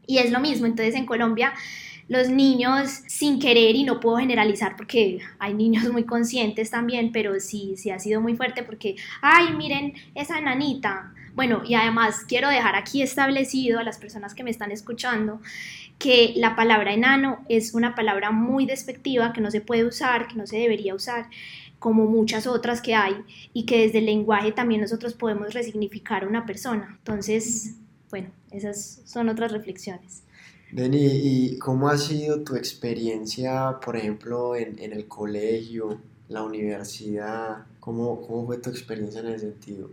Y 0.06 0.16
es 0.16 0.30
lo 0.30 0.40
mismo, 0.40 0.64
entonces 0.64 0.94
en 0.94 1.04
Colombia 1.04 1.52
los 2.08 2.28
niños 2.28 3.02
sin 3.06 3.38
querer, 3.38 3.74
y 3.76 3.84
no 3.84 4.00
puedo 4.00 4.18
generalizar 4.18 4.76
porque 4.76 5.20
hay 5.38 5.54
niños 5.54 5.90
muy 5.92 6.04
conscientes 6.04 6.70
también, 6.70 7.12
pero 7.12 7.38
sí, 7.40 7.74
sí 7.76 7.90
ha 7.90 7.98
sido 7.98 8.20
muy 8.20 8.36
fuerte 8.36 8.62
porque, 8.62 8.96
ay, 9.20 9.54
miren 9.56 9.94
esa 10.14 10.40
nanita. 10.40 11.12
Bueno, 11.34 11.62
y 11.66 11.74
además 11.74 12.20
quiero 12.28 12.48
dejar 12.48 12.76
aquí 12.76 13.02
establecido 13.02 13.80
a 13.80 13.82
las 13.82 13.98
personas 13.98 14.34
que 14.34 14.44
me 14.44 14.50
están 14.50 14.70
escuchando 14.70 15.40
que 15.98 16.34
la 16.36 16.56
palabra 16.56 16.92
enano 16.92 17.44
es 17.48 17.74
una 17.74 17.94
palabra 17.94 18.30
muy 18.30 18.66
despectiva 18.66 19.32
que 19.32 19.40
no 19.40 19.50
se 19.50 19.60
puede 19.60 19.84
usar, 19.84 20.28
que 20.28 20.34
no 20.34 20.46
se 20.46 20.58
debería 20.58 20.94
usar 20.94 21.28
como 21.78 22.06
muchas 22.06 22.46
otras 22.46 22.80
que 22.80 22.94
hay 22.94 23.14
y 23.52 23.66
que 23.66 23.82
desde 23.82 23.98
el 23.98 24.06
lenguaje 24.06 24.52
también 24.52 24.80
nosotros 24.80 25.14
podemos 25.14 25.54
resignificar 25.54 26.24
a 26.24 26.28
una 26.28 26.46
persona. 26.46 26.94
Entonces, 26.98 27.76
bueno, 28.10 28.30
esas 28.50 29.02
son 29.04 29.28
otras 29.28 29.52
reflexiones. 29.52 30.22
Deni, 30.74 31.06
¿y 31.06 31.58
cómo 31.60 31.88
ha 31.88 31.96
sido 31.96 32.42
tu 32.42 32.56
experiencia, 32.56 33.78
por 33.80 33.94
ejemplo, 33.96 34.56
en, 34.56 34.76
el 34.80 35.06
colegio, 35.06 36.00
la 36.28 36.42
universidad? 36.42 37.64
¿Cómo, 37.78 38.20
¿Cómo 38.26 38.44
fue 38.46 38.58
tu 38.58 38.70
experiencia 38.70 39.20
en 39.20 39.28
ese 39.28 39.50
sentido? 39.50 39.92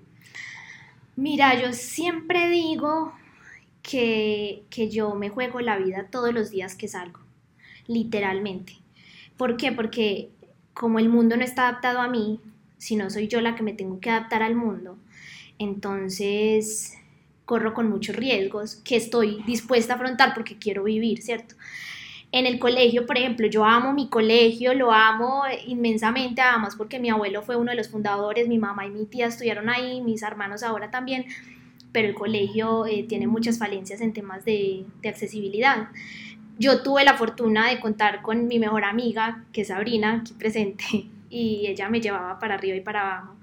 Mira, 1.15 1.61
yo 1.61 1.71
siempre 1.71 2.50
digo 2.50 3.13
que, 3.83 4.63
que 4.71 4.89
yo 4.89 5.13
me 5.13 5.29
juego 5.29 5.59
la 5.59 5.77
vida 5.77 6.07
todos 6.09 6.33
los 6.33 6.50
días 6.50 6.73
que 6.73 6.88
salgo, 6.88 7.19
literalmente. 7.85 8.73
¿Por 9.38 9.57
qué? 9.57 9.71
Porque 9.71 10.31
como 10.73 10.97
el 10.97 11.09
mundo 11.09 11.38
no 11.38 11.43
está 11.43 11.67
adaptado 11.67 12.00
a 12.00 12.07
mí, 12.07 12.39
si 12.79 12.95
no 12.95 13.11
soy 13.11 13.27
yo 13.27 13.39
la 13.41 13.53
que 13.53 13.61
me 13.61 13.73
tengo 13.73 14.00
que 14.00 14.09
adaptar 14.09 14.41
al 14.41 14.55
mundo, 14.55 14.97
entonces 15.59 16.97
corro 17.51 17.74
con 17.74 17.89
muchos 17.89 18.15
riesgos 18.15 18.77
que 18.77 18.96
estoy 18.96 19.43
dispuesta 19.46 19.91
a 19.91 19.96
afrontar 19.98 20.34
porque 20.34 20.55
quiero 20.58 20.86
vivir, 20.86 21.22
¿cierto? 21.22 21.55
En 22.31 22.46
el 22.46 22.60
colegio, 22.60 23.05
por 23.05 23.17
ejemplo, 23.17 23.46
yo 23.46 23.65
amo 23.65 23.91
mi 23.91 24.08
colegio, 24.08 24.74
lo 24.74 24.93
amo 24.93 25.43
inmensamente, 25.67 26.39
además 26.39 26.77
porque 26.77 26.98
mi 26.98 27.10
abuelo 27.10 27.41
fue 27.41 27.58
uno 27.58 27.72
de 27.72 27.75
los 27.75 27.89
fundadores, 27.89 28.48
mi 28.48 28.58
mamá 28.58 28.86
y 28.86 28.89
mi 28.89 29.05
tía 29.05 29.27
estuvieron 29.27 29.67
ahí, 29.67 30.00
mis 30.00 30.24
hermanos 30.24 30.63
ahora 30.63 30.91
también, 30.91 31.25
pero 31.91 32.08
el 32.08 32.13
colegio 32.13 32.86
eh, 32.86 33.03
tiene 33.03 33.27
muchas 33.27 33.60
falencias 33.60 34.00
en 34.00 34.13
temas 34.13 34.46
de, 34.46 34.86
de 35.01 35.10
accesibilidad. 35.10 35.89
Yo 36.58 36.84
tuve 36.84 37.03
la 37.03 37.17
fortuna 37.17 37.67
de 37.70 37.81
contar 37.81 38.22
con 38.22 38.48
mi 38.48 38.60
mejor 38.60 38.86
amiga, 38.86 39.43
que 39.51 39.63
es 39.63 39.67
Sabrina, 39.67 40.22
aquí 40.22 40.31
presente, 40.36 40.86
y 41.29 41.67
ella 41.67 41.89
me 41.89 42.00
llevaba 42.00 42.39
para 42.39 42.53
arriba 42.53 42.77
y 42.77 42.81
para 42.81 43.01
abajo 43.01 43.36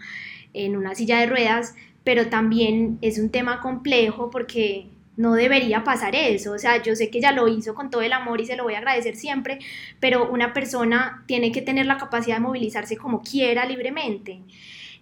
en 0.55 0.77
una 0.77 0.95
silla 0.95 1.21
de 1.21 1.27
ruedas 1.27 1.75
pero 2.09 2.31
también 2.31 2.97
es 3.03 3.19
un 3.19 3.29
tema 3.29 3.61
complejo 3.61 4.31
porque 4.31 4.87
no 5.19 5.35
debería 5.35 5.85
pasar 5.85 6.15
eso. 6.15 6.53
O 6.53 6.59
sea, 6.59 6.83
yo 6.83 6.97
sé 6.97 7.11
que 7.11 7.19
ella 7.19 7.33
lo 7.33 7.49
hizo 7.49 7.75
con 7.75 7.91
todo 7.91 8.00
el 8.00 8.15
amor 8.15 8.41
y 8.41 8.47
se 8.47 8.57
lo 8.57 8.65
voy 8.65 8.73
a 8.73 8.79
agradecer 8.79 9.15
siempre, 9.15 9.59
pero 10.00 10.27
una 10.33 10.55
persona 10.55 11.23
tiene 11.27 11.53
que 11.53 11.61
tener 11.61 11.85
la 11.85 11.99
capacidad 11.99 12.37
de 12.37 12.41
movilizarse 12.41 12.97
como 12.97 13.21
quiera 13.21 13.67
libremente. 13.67 14.41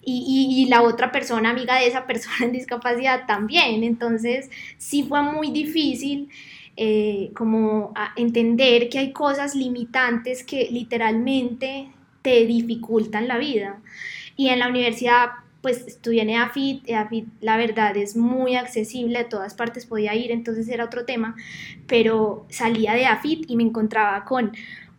Y, 0.03 0.65
y, 0.65 0.69
la 0.69 0.83
otra 0.83 1.13
persona, 1.13 1.51
amiga 1.51 1.79
de 1.79 1.87
esa 1.87 2.07
persona 2.09 2.39
en 2.41 2.51
discapacidad, 2.51 3.25
también. 3.29 3.85
Entonces, 3.85 4.51
sí 4.77 5.05
fue 5.05 5.23
muy 5.23 5.53
difícil 5.53 6.29
eh, 6.77 7.31
como 7.37 7.95
entender 8.17 8.89
que 8.89 8.99
hay 8.99 9.13
cosas 9.13 9.55
limitantes 9.55 10.43
que 10.43 10.67
literalmente 10.73 11.89
te 12.23 12.45
dificultan 12.47 13.29
la 13.29 13.39
vida. 13.39 13.79
Y 14.37 14.49
en 14.49 14.59
la 14.59 14.69
universidad 14.69 15.46
pues 15.63 15.87
estudié 15.87 16.23
en 16.23 16.31
EAFIT, 16.31 16.89
EAFIT 16.89 17.27
la 17.41 17.57
verdad 17.57 17.97
es 17.97 18.17
muy 18.17 18.55
accesible, 18.55 19.19
a 19.19 19.29
todas 19.29 19.55
partes 19.55 19.87
podía 19.87 20.15
ir, 20.15 20.31
entonces 20.31 20.69
era 20.69 20.85
otro 20.85 21.05
tema, 21.05 21.35
pero 21.87 22.47
salía 22.49 22.93
de 22.93 23.03
EAFIT 23.03 23.51
y 23.51 23.57
me 23.57 23.65
encontraba 23.65 24.25
con 24.25 24.53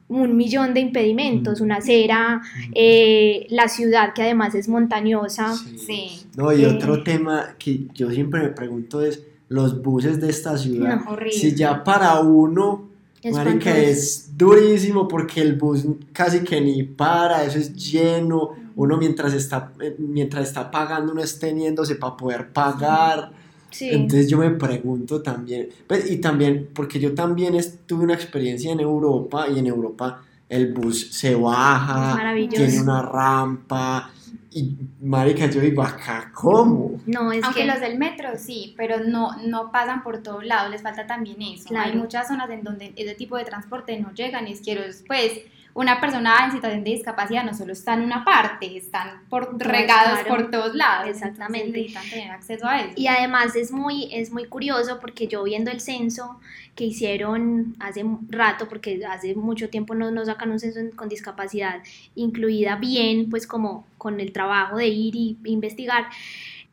un 0.10 0.38
millón 0.38 0.74
de 0.74 0.80
impedimentos, 0.80 1.60
una 1.60 1.78
acera, 1.78 2.42
eh, 2.74 3.46
la 3.50 3.68
ciudad 3.68 4.14
que 4.14 4.24
además 4.24 4.56
es 4.56 4.70
montañosa. 4.70 5.54
Sí. 5.56 6.22
No, 6.36 6.54
y 6.54 6.66
otro 6.66 6.96
eh, 6.96 7.02
tema 7.04 7.56
que 7.58 7.88
yo 7.94 8.10
siempre 8.12 8.42
me 8.42 8.50
pregunto 8.50 9.02
es 9.02 9.24
los 9.50 9.82
buses 9.82 10.20
de 10.20 10.30
esta 10.30 10.58
ciudad. 10.58 11.02
si 11.32 11.56
ya 11.56 11.84
para 11.84 12.20
uno, 12.20 12.88
que 13.22 13.90
es 13.90 14.38
durísimo 14.38 15.08
porque 15.08 15.42
el 15.42 15.56
bus 15.56 15.86
casi 16.14 16.42
que 16.42 16.62
ni 16.62 16.84
para, 16.84 17.44
eso 17.44 17.58
es 17.58 17.74
lleno 17.74 18.52
uno 18.78 18.96
mientras 18.98 19.34
está, 19.34 19.74
eh, 19.82 19.96
mientras 19.98 20.48
está 20.48 20.72
pagando, 20.72 21.12
uno 21.12 21.22
está 21.22 21.48
teniéndose 21.48 21.96
para 21.96 22.16
poder 22.16 22.50
pagar. 22.50 23.32
Entonces 23.80 24.30
yo 24.30 24.38
me 24.38 24.52
pregunto 24.52 25.22
también, 25.22 25.68
pues, 25.86 26.10
y 26.10 26.18
también, 26.18 26.70
porque 26.74 27.00
yo 27.00 27.14
también 27.14 27.60
tuve 27.86 28.06
una 28.06 28.14
experiencia 28.14 28.72
en 28.72 28.80
Europa 28.80 29.48
y 29.50 29.60
en 29.60 29.68
Europa 29.68 30.24
el 30.48 30.74
bus 30.74 31.12
se 31.12 31.36
baja, 31.36 32.18
tiene 32.50 32.82
una 32.82 33.02
rampa, 33.02 34.10
y 34.52 34.76
marica, 35.02 35.48
yo 35.48 35.60
digo, 35.60 35.84
acá, 35.84 36.32
¿cómo? 36.34 37.00
No, 37.06 37.32
es 37.32 37.44
Aunque 37.44 37.62
que 37.62 37.66
los 37.68 37.80
del 37.80 37.98
metro 38.00 38.30
sí, 38.38 38.74
pero 38.78 39.04
no, 39.04 39.36
no 39.46 39.72
pasan 39.72 40.02
por 40.02 40.24
todos 40.24 40.46
lados, 40.46 40.72
les 40.72 40.82
falta 40.82 41.06
también 41.06 41.42
eso. 41.42 41.70
Hay 41.78 41.96
muchas 41.96 42.28
zonas 42.28 42.50
en 42.50 42.64
donde 42.64 42.94
ese 42.96 43.14
tipo 43.14 43.38
de 43.38 43.44
transporte 43.44 44.00
no 44.00 44.14
llegan 44.14 44.48
y 44.48 44.54
es 44.54 44.62
quiero 44.62 44.82
después 44.82 45.34
una 45.78 46.02
persona 46.02 46.44
en 46.44 46.52
situación 46.54 46.84
de 46.84 46.90
discapacidad 46.90 47.44
no 47.44 47.54
solo 47.54 47.72
está 47.72 47.94
en 47.94 48.02
una 48.02 48.26
parte, 48.26 48.76
están 48.76 49.22
por, 49.30 49.60
regados 49.60 50.22
por 50.28 50.50
todos 50.50 50.74
lados. 50.74 51.08
Exactamente. 51.08 51.78
Necesitan 51.78 52.10
tener 52.10 52.32
acceso 52.32 52.68
a 52.68 52.82
eso. 52.82 52.94
Y 52.96 53.06
además 53.06 53.56
es 53.56 53.72
muy, 53.72 54.10
es 54.12 54.32
muy 54.32 54.46
curioso 54.46 55.00
porque 55.00 55.28
yo 55.28 55.44
viendo 55.44 55.70
el 55.70 55.80
censo 55.80 56.40
que 56.74 56.86
hicieron 56.86 57.76
hace 57.80 58.04
rato, 58.28 58.68
porque 58.68 59.06
hace 59.08 59.36
mucho 59.36 59.70
tiempo 59.70 59.94
no 59.94 60.10
nos 60.10 60.26
sacan 60.26 60.50
un 60.50 60.60
censo 60.60 60.80
con 60.96 61.10
discapacidad 61.10 61.84
incluida 62.16 62.78
bien, 62.78 63.30
pues 63.30 63.46
como 63.46 63.86
con 64.00 64.20
el 64.20 64.32
trabajo 64.32 64.78
de 64.78 64.88
ir 64.88 65.16
y 65.16 65.38
investigar 65.46 66.08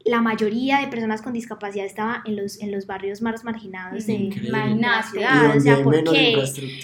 la 0.05 0.21
mayoría 0.21 0.81
de 0.81 0.89
personas 0.89 1.23
con 1.23 1.33
discapacidad 1.33 1.87
estaba 1.87 2.23
en 2.27 2.37
los, 2.37 2.61
en 2.61 2.71
los 2.71 2.87
barrios 2.87 3.23
más 3.23 3.43
marginados 3.43 4.07
de 4.07 4.31
la 4.45 5.03
ciudad, 5.03 5.57
o 5.57 5.61
sea, 5.61 5.83
¿por 5.83 6.05
qué? 6.05 6.43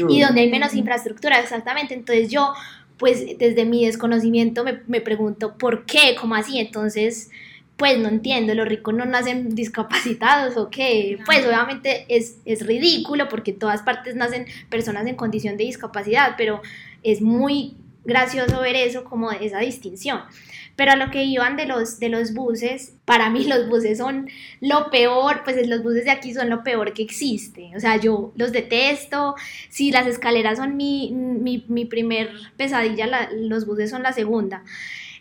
Y 0.08 0.22
donde 0.22 0.40
hay 0.40 0.50
menos 0.50 0.74
infraestructura, 0.74 1.38
exactamente. 1.38 1.92
Entonces 1.92 2.30
yo, 2.30 2.54
pues 2.96 3.38
desde 3.38 3.66
mi 3.66 3.84
desconocimiento 3.84 4.64
me, 4.64 4.80
me 4.86 5.02
pregunto, 5.02 5.58
¿por 5.58 5.84
qué? 5.84 6.16
¿Cómo 6.18 6.34
así? 6.34 6.58
Entonces, 6.58 7.30
pues 7.80 7.98
no 7.98 8.08
entiendo, 8.08 8.54
los 8.54 8.68
ricos 8.68 8.94
no 8.94 9.06
nacen 9.06 9.48
discapacitados 9.54 10.56
o 10.56 10.70
qué, 10.70 11.18
pues 11.26 11.46
obviamente 11.46 12.04
es, 12.08 12.36
es 12.44 12.66
ridículo 12.66 13.28
porque 13.28 13.52
en 13.52 13.58
todas 13.58 13.82
partes 13.82 14.16
nacen 14.16 14.46
personas 14.68 15.06
en 15.06 15.14
condición 15.14 15.56
de 15.56 15.64
discapacidad, 15.64 16.34
pero 16.36 16.60
es 17.02 17.22
muy 17.22 17.76
gracioso 18.04 18.60
ver 18.60 18.76
eso 18.76 19.04
como 19.04 19.30
esa 19.30 19.58
distinción. 19.60 20.20
Pero 20.76 20.92
a 20.92 20.96
lo 20.96 21.10
que 21.10 21.24
iban 21.24 21.56
de 21.56 21.66
los, 21.66 21.98
de 21.98 22.08
los 22.08 22.32
buses, 22.32 22.94
para 23.04 23.30
mí 23.30 23.44
los 23.48 23.68
buses 23.68 23.98
son 23.98 24.28
lo 24.60 24.90
peor, 24.90 25.42
pues 25.44 25.66
los 25.66 25.82
buses 25.82 26.04
de 26.04 26.10
aquí 26.10 26.32
son 26.32 26.48
lo 26.48 26.62
peor 26.62 26.92
que 26.92 27.02
existe. 27.02 27.72
O 27.76 27.80
sea, 27.80 27.96
yo 27.96 28.32
los 28.36 28.52
detesto. 28.52 29.34
Si 29.68 29.90
las 29.90 30.06
escaleras 30.06 30.58
son 30.58 30.76
mi, 30.76 31.12
mi, 31.12 31.64
mi 31.68 31.84
primer 31.84 32.30
pesadilla, 32.56 33.28
los 33.32 33.66
buses 33.66 33.90
son 33.90 34.02
la 34.02 34.12
segunda. 34.12 34.64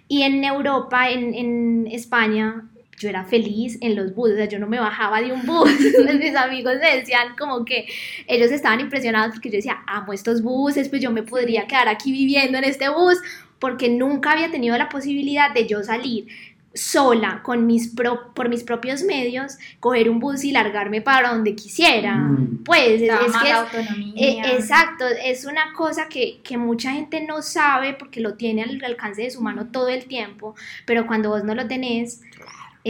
Y 0.08 0.24
en 0.24 0.44
Europa, 0.44 1.10
en, 1.10 1.34
en 1.36 1.88
España, 1.88 2.68
yo 3.00 3.10
era 3.10 3.24
feliz 3.24 3.78
en 3.82 3.96
los 3.96 4.14
buses, 4.14 4.34
o 4.34 4.38
sea, 4.38 4.46
yo 4.48 4.60
no 4.60 4.68
me 4.68 4.80
bajaba 4.80 5.22
de 5.22 5.32
un 5.32 5.46
bus. 5.46 5.72
Mis 6.20 6.36
amigos 6.36 6.76
me 6.82 6.98
decían 6.98 7.36
como 7.38 7.66
que 7.66 7.88
ellos 8.28 8.52
estaban 8.52 8.82
impresionados 8.82 9.32
porque 9.32 9.50
yo 9.50 9.56
decía, 9.56 9.78
amo 9.88 10.14
estos 10.14 10.44
buses, 10.44 10.90
pues 10.90 11.02
yo 11.02 11.10
me 11.10 11.24
podría 11.24 11.66
quedar 11.66 11.88
aquí 11.88 12.12
viviendo 12.12 12.58
en 12.58 12.66
este 12.66 12.90
bus 12.90 13.18
porque 13.58 13.90
nunca 13.90 14.34
había 14.34 14.52
tenido 14.52 14.78
la 14.78 14.90
posibilidad 14.90 15.54
de 15.54 15.66
yo 15.66 15.82
salir 15.82 16.28
sola, 16.74 17.42
con 17.44 17.66
mis 17.66 17.88
por 17.88 18.50
mis 18.50 18.64
propios 18.64 19.02
medios, 19.04 19.58
coger 19.80 20.10
un 20.10 20.20
bus 20.20 20.44
y 20.44 20.52
largarme 20.52 21.02
para 21.02 21.32
donde 21.32 21.56
quisiera. 21.56 22.16
Mm. 22.16 22.64
Pues 22.64 23.02
es, 23.02 23.10
que 23.42 23.52
autonomía. 23.52 24.14
Eh, 24.16 24.56
exacto, 24.56 25.06
es 25.24 25.46
una 25.46 25.74
cosa 25.74 26.08
que, 26.10 26.40
que, 26.44 26.58
mucha 26.58 26.92
gente 26.92 27.22
no 27.22 27.42
sabe 27.42 27.94
porque 27.94 28.20
lo 28.20 28.36
tiene 28.36 28.64
al 28.64 28.84
alcance 28.84 29.24
de 29.24 29.32
su 29.32 29.42
mano 29.42 29.68
todo 29.72 29.90
el 29.90 30.06
tiempo, 30.06 30.56
pero 30.86 31.08
cuando 31.08 31.30
vos 31.30 31.44
no 31.44 31.56
lo 31.56 31.68
tenés, 31.68 32.22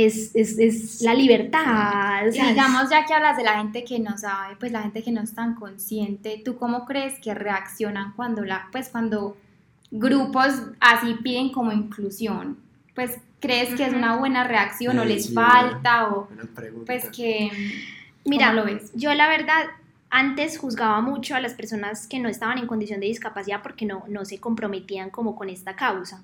es, 0.05 0.35
es, 0.35 0.57
es, 0.59 1.01
la 1.01 1.13
libertad. 1.13 2.25
digamos, 2.31 2.89
ya 2.89 3.05
que 3.05 3.13
hablas 3.13 3.37
de 3.37 3.43
la 3.43 3.57
gente 3.57 3.83
que 3.83 3.99
no 3.99 4.17
sabe, 4.17 4.55
pues 4.57 4.71
la 4.71 4.81
gente 4.81 5.03
que 5.03 5.11
no 5.11 5.21
es 5.21 5.33
tan 5.33 5.55
consciente, 5.55 6.41
¿tú 6.43 6.57
cómo 6.57 6.85
crees 6.85 7.19
que 7.19 7.33
reaccionan 7.33 8.13
cuando, 8.15 8.43
la, 8.43 8.67
pues 8.71 8.89
cuando 8.89 9.37
grupos 9.91 10.53
así 10.79 11.15
piden 11.23 11.51
como 11.51 11.71
inclusión? 11.71 12.57
Pues, 12.95 13.17
¿crees 13.39 13.73
que 13.75 13.85
es 13.85 13.93
una 13.93 14.17
buena 14.17 14.43
reacción 14.43 14.99
o 14.99 15.05
les 15.05 15.33
falta? 15.33 16.09
o 16.09 16.27
pues 16.85 17.09
que... 17.09 17.51
Mira, 18.25 18.53
lo 18.53 18.65
ves? 18.65 18.91
yo 18.93 19.13
la 19.13 19.29
verdad 19.29 19.65
antes 20.09 20.57
juzgaba 20.57 21.01
mucho 21.01 21.35
a 21.35 21.39
las 21.39 21.53
personas 21.53 22.07
que 22.07 22.19
no 22.19 22.29
estaban 22.29 22.57
en 22.57 22.67
condición 22.67 22.99
de 22.99 23.07
discapacidad 23.07 23.61
porque 23.61 23.85
no, 23.85 24.03
no 24.07 24.25
se 24.25 24.39
comprometían 24.39 25.09
como 25.11 25.35
con 25.35 25.49
esta 25.49 25.75
causa. 25.75 26.23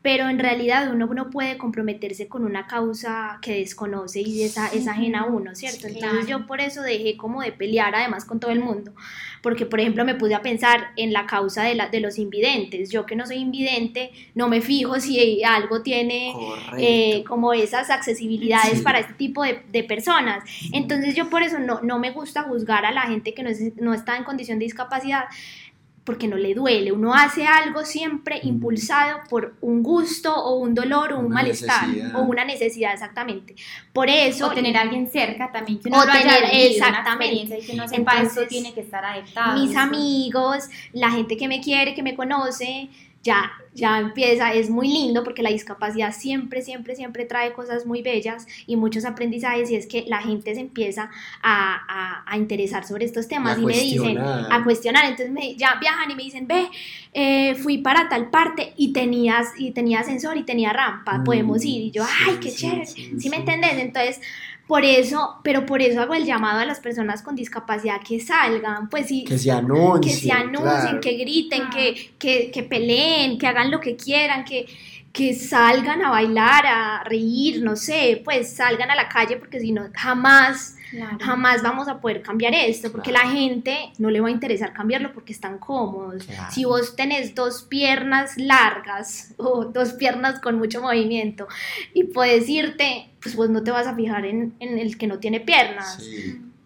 Pero 0.00 0.28
en 0.28 0.38
realidad 0.38 0.90
uno 0.92 1.06
no 1.06 1.28
puede 1.28 1.58
comprometerse 1.58 2.28
con 2.28 2.44
una 2.44 2.66
causa 2.66 3.38
que 3.42 3.58
desconoce 3.58 4.20
y 4.20 4.44
es, 4.44 4.56
es 4.72 4.86
ajena 4.86 5.22
a 5.22 5.26
uno, 5.26 5.54
¿cierto? 5.54 5.88
Entonces 5.88 6.26
yo 6.26 6.46
por 6.46 6.60
eso 6.60 6.82
dejé 6.82 7.16
como 7.16 7.42
de 7.42 7.52
pelear 7.52 7.94
además 7.94 8.24
con 8.24 8.40
todo 8.40 8.52
el 8.52 8.60
mundo, 8.60 8.94
porque 9.42 9.66
por 9.66 9.80
ejemplo 9.80 10.04
me 10.04 10.14
puse 10.14 10.34
a 10.34 10.42
pensar 10.42 10.92
en 10.96 11.12
la 11.12 11.26
causa 11.26 11.62
de, 11.64 11.74
la, 11.74 11.88
de 11.88 12.00
los 12.00 12.18
invidentes, 12.18 12.90
yo 12.90 13.06
que 13.06 13.16
no 13.16 13.26
soy 13.26 13.36
invidente, 13.36 14.10
no 14.34 14.48
me 14.48 14.60
fijo 14.60 15.00
si 15.00 15.42
algo 15.42 15.82
tiene 15.82 16.32
eh, 16.78 17.24
como 17.24 17.52
esas 17.52 17.90
accesibilidades 17.90 18.82
para 18.82 19.00
este 19.00 19.14
tipo 19.14 19.42
de, 19.42 19.62
de, 19.70 19.84
personas, 19.84 20.44
entonces 20.72 21.14
yo 21.14 21.30
por 21.30 21.42
eso 21.42 21.58
no, 21.58 21.80
no 21.82 21.98
me 21.98 22.10
gusta 22.10 22.42
juzgar 22.42 22.84
a 22.84 22.92
la 22.92 23.02
gente 23.02 23.34
que 23.34 23.42
no, 23.42 23.50
no 23.76 23.94
está 23.94 24.16
en 24.16 24.24
condición 24.24 24.58
de 24.58 24.64
discapacidad, 24.64 25.24
porque 26.08 26.26
no 26.26 26.38
le 26.38 26.54
duele. 26.54 26.90
Uno 26.90 27.12
hace 27.12 27.46
algo 27.46 27.84
siempre 27.84 28.40
impulsado 28.42 29.18
por 29.28 29.56
un 29.60 29.82
gusto 29.82 30.34
o 30.34 30.54
un 30.56 30.74
dolor 30.74 31.12
o 31.12 31.18
un 31.18 31.28
malestar 31.28 31.86
o 32.14 32.22
una 32.22 32.46
necesidad 32.46 32.94
exactamente. 32.94 33.54
Por 33.92 34.08
eso 34.08 34.46
o 34.46 34.52
tener 34.52 34.74
a 34.78 34.80
alguien 34.80 35.10
cerca 35.10 35.52
también 35.52 35.78
que 35.78 35.90
uno 35.90 35.98
o 35.98 36.06
tener 36.06 36.44
exactamente 36.50 37.58
y 37.58 37.66
que 37.66 37.74
no 37.74 37.86
sepa 37.86 38.22
eso 38.22 38.46
tiene 38.48 38.72
que 38.72 38.80
estar 38.80 39.04
adaptado. 39.04 39.60
Mis 39.60 39.76
amigos, 39.76 40.70
la 40.94 41.10
gente 41.10 41.36
que 41.36 41.46
me 41.46 41.60
quiere, 41.60 41.94
que 41.94 42.02
me 42.02 42.16
conoce, 42.16 42.88
ya, 43.22 43.50
ya 43.74 43.98
empieza, 43.98 44.52
es 44.54 44.70
muy 44.70 44.88
lindo 44.88 45.24
porque 45.24 45.42
la 45.42 45.50
discapacidad 45.50 46.14
siempre, 46.14 46.62
siempre, 46.62 46.94
siempre 46.94 47.24
trae 47.24 47.52
cosas 47.52 47.84
muy 47.84 48.00
bellas 48.00 48.46
y 48.66 48.76
muchos 48.76 49.04
aprendizajes 49.04 49.70
y 49.70 49.76
es 49.76 49.86
que 49.86 50.04
la 50.06 50.22
gente 50.22 50.54
se 50.54 50.60
empieza 50.60 51.10
a, 51.42 52.24
a, 52.26 52.36
interesar 52.36 52.86
sobre 52.86 53.04
estos 53.04 53.26
temas 53.28 53.58
y, 53.58 53.66
me 53.66 53.72
dicen, 53.72 54.18
a 54.18 54.62
cuestionar, 54.64 55.04
entonces 55.04 55.30
me, 55.30 55.56
ya 55.56 55.74
viajan 55.80 56.10
y 56.10 56.14
me 56.14 56.22
dicen, 56.22 56.46
ve, 56.46 56.68
eh, 57.12 57.54
fui 57.56 57.78
para 57.78 58.08
tal 58.08 58.30
parte 58.30 58.72
y 58.76 58.92
tenías, 58.92 59.48
y 59.58 59.72
tenía 59.72 60.00
ascensor 60.00 60.36
y 60.36 60.44
tenía 60.44 60.72
rampa, 60.72 61.22
podemos 61.24 61.64
ir 61.64 61.82
y 61.82 61.90
yo, 61.90 62.04
ay, 62.04 62.36
qué 62.40 62.52
chévere, 62.52 62.86
¿sí 62.86 63.28
me 63.30 63.36
entendés? 63.36 63.78
Entonces, 63.78 64.20
por 64.68 64.84
eso, 64.84 65.36
pero 65.42 65.64
por 65.64 65.80
eso 65.80 66.02
hago 66.02 66.14
el 66.14 66.26
llamado 66.26 66.60
a 66.60 66.66
las 66.66 66.78
personas 66.78 67.22
con 67.22 67.34
discapacidad 67.34 68.02
que 68.06 68.20
salgan, 68.20 68.90
pues 68.90 69.06
sí, 69.06 69.24
que 69.24 69.38
se 69.38 69.50
anuncien, 69.50 70.00
que, 70.02 70.10
se 70.10 70.30
anuncien, 70.30 71.00
que 71.00 71.12
griten, 71.12 71.70
que, 71.70 72.10
que, 72.18 72.50
que, 72.50 72.62
peleen, 72.64 73.38
que 73.38 73.46
hagan 73.46 73.70
lo 73.70 73.80
que 73.80 73.96
quieran, 73.96 74.44
que, 74.44 74.66
que 75.12 75.34
salgan 75.34 76.02
a 76.02 76.10
bailar, 76.10 76.66
a 76.66 77.04
reír, 77.04 77.62
no 77.62 77.76
sé, 77.76 78.20
pues 78.24 78.54
salgan 78.54 78.90
a 78.90 78.94
la 78.94 79.08
calle 79.08 79.36
porque 79.36 79.60
si 79.60 79.72
no, 79.72 79.88
jamás 79.94 80.78
Jamás 81.20 81.62
vamos 81.62 81.88
a 81.88 82.00
poder 82.00 82.22
cambiar 82.22 82.54
esto 82.54 82.90
porque 82.90 83.12
la 83.12 83.28
gente 83.28 83.92
no 83.98 84.10
le 84.10 84.20
va 84.20 84.28
a 84.28 84.30
interesar 84.30 84.72
cambiarlo 84.72 85.12
porque 85.12 85.32
están 85.32 85.58
cómodos. 85.58 86.26
Si 86.50 86.64
vos 86.64 86.96
tenés 86.96 87.34
dos 87.34 87.62
piernas 87.62 88.36
largas 88.36 89.34
o 89.36 89.66
dos 89.66 89.92
piernas 89.92 90.40
con 90.40 90.58
mucho 90.58 90.80
movimiento 90.80 91.46
y 91.92 92.04
puedes 92.04 92.48
irte, 92.48 93.10
pues 93.20 93.36
vos 93.36 93.50
no 93.50 93.62
te 93.62 93.70
vas 93.70 93.86
a 93.86 93.94
fijar 93.94 94.24
en, 94.24 94.54
en 94.60 94.78
el 94.78 94.96
que 94.96 95.06
no 95.06 95.18
tiene 95.18 95.40
piernas. 95.40 96.02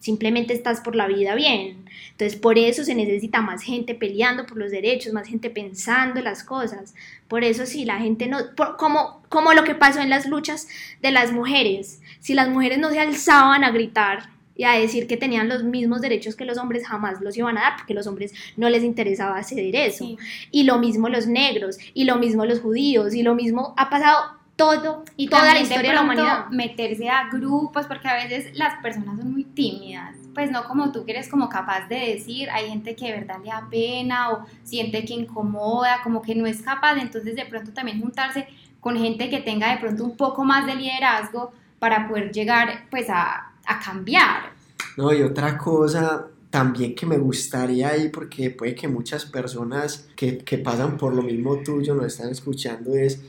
Simplemente 0.02 0.52
estás 0.52 0.80
por 0.80 0.96
la 0.96 1.06
vida 1.06 1.36
bien. 1.36 1.84
Entonces, 2.10 2.34
por 2.34 2.58
eso 2.58 2.82
se 2.82 2.96
necesita 2.96 3.40
más 3.40 3.62
gente 3.62 3.94
peleando 3.94 4.46
por 4.46 4.58
los 4.58 4.72
derechos, 4.72 5.12
más 5.12 5.28
gente 5.28 5.48
pensando 5.48 6.18
en 6.18 6.24
las 6.24 6.42
cosas. 6.42 6.92
Por 7.28 7.44
eso, 7.44 7.66
si 7.66 7.84
la 7.84 8.00
gente 8.00 8.26
no, 8.26 8.38
como, 8.78 9.22
como 9.28 9.52
lo 9.52 9.62
que 9.62 9.76
pasó 9.76 10.00
en 10.00 10.10
las 10.10 10.26
luchas 10.26 10.66
de 11.02 11.12
las 11.12 11.30
mujeres, 11.30 12.00
si 12.18 12.34
las 12.34 12.48
mujeres 12.48 12.80
no 12.80 12.90
se 12.90 12.98
alzaban 12.98 13.62
a 13.62 13.70
gritar 13.70 14.28
y 14.56 14.64
a 14.64 14.72
decir 14.72 15.06
que 15.06 15.16
tenían 15.16 15.48
los 15.48 15.62
mismos 15.62 16.00
derechos 16.00 16.34
que 16.34 16.46
los 16.46 16.58
hombres, 16.58 16.84
jamás 16.84 17.20
los 17.20 17.36
iban 17.36 17.56
a 17.56 17.60
dar, 17.60 17.76
porque 17.76 17.94
los 17.94 18.08
hombres 18.08 18.34
no 18.56 18.68
les 18.70 18.82
interesaba 18.82 19.40
ceder 19.44 19.76
eso. 19.76 20.16
Y 20.50 20.64
lo 20.64 20.78
mismo 20.78 21.10
los 21.10 21.28
negros, 21.28 21.78
y 21.94 22.02
lo 22.02 22.16
mismo 22.16 22.44
los 22.44 22.58
judíos, 22.58 23.14
y 23.14 23.22
lo 23.22 23.36
mismo 23.36 23.72
ha 23.76 23.88
pasado 23.88 24.41
todo 24.62 25.04
y 25.16 25.28
toda 25.28 25.54
la 25.54 25.60
historia 25.60 25.90
de, 25.90 25.94
la 25.94 26.02
humanidad. 26.02 26.48
Meterse 26.50 27.08
a 27.08 27.28
grupos, 27.28 27.86
porque 27.86 28.08
a 28.08 28.14
veces 28.14 28.56
las 28.56 28.80
personas 28.82 29.18
son 29.18 29.32
muy 29.32 29.44
tímidas, 29.44 30.16
pues 30.34 30.50
no 30.50 30.64
como 30.64 30.92
tú 30.92 31.04
que 31.04 31.12
eres 31.12 31.28
como 31.28 31.48
capaz 31.48 31.88
de 31.88 31.96
decir, 31.96 32.48
hay 32.50 32.68
gente 32.68 32.94
que 32.94 33.06
de 33.06 33.12
verdad 33.12 33.36
le 33.42 33.50
da 33.50 33.66
pena 33.70 34.30
o 34.30 34.46
siente 34.62 35.04
que 35.04 35.14
incomoda, 35.14 36.00
como 36.02 36.22
que 36.22 36.34
no 36.34 36.46
es 36.46 36.62
capaz, 36.62 36.96
entonces 36.96 37.34
de 37.36 37.44
pronto 37.44 37.72
también 37.72 38.00
juntarse 38.00 38.46
con 38.80 38.96
gente 38.96 39.28
que 39.30 39.40
tenga 39.40 39.70
de 39.70 39.78
pronto 39.78 40.04
un 40.04 40.16
poco 40.16 40.44
más 40.44 40.66
de 40.66 40.74
liderazgo 40.74 41.52
para 41.78 42.08
poder 42.08 42.32
llegar 42.32 42.86
pues 42.90 43.10
a, 43.10 43.52
a 43.66 43.80
cambiar. 43.80 44.52
No, 44.96 45.12
y 45.12 45.22
otra 45.22 45.58
cosa 45.58 46.26
también 46.50 46.94
que 46.94 47.06
me 47.06 47.16
gustaría 47.16 47.88
ahí, 47.88 48.10
porque 48.10 48.50
puede 48.50 48.74
que 48.74 48.86
muchas 48.86 49.24
personas 49.24 50.08
que, 50.14 50.38
que 50.38 50.58
pasan 50.58 50.98
por 50.98 51.14
lo 51.14 51.22
mismo 51.22 51.56
tuyo 51.62 51.94
nos 51.94 52.06
están 52.06 52.28
escuchando, 52.28 52.94
es 52.94 53.22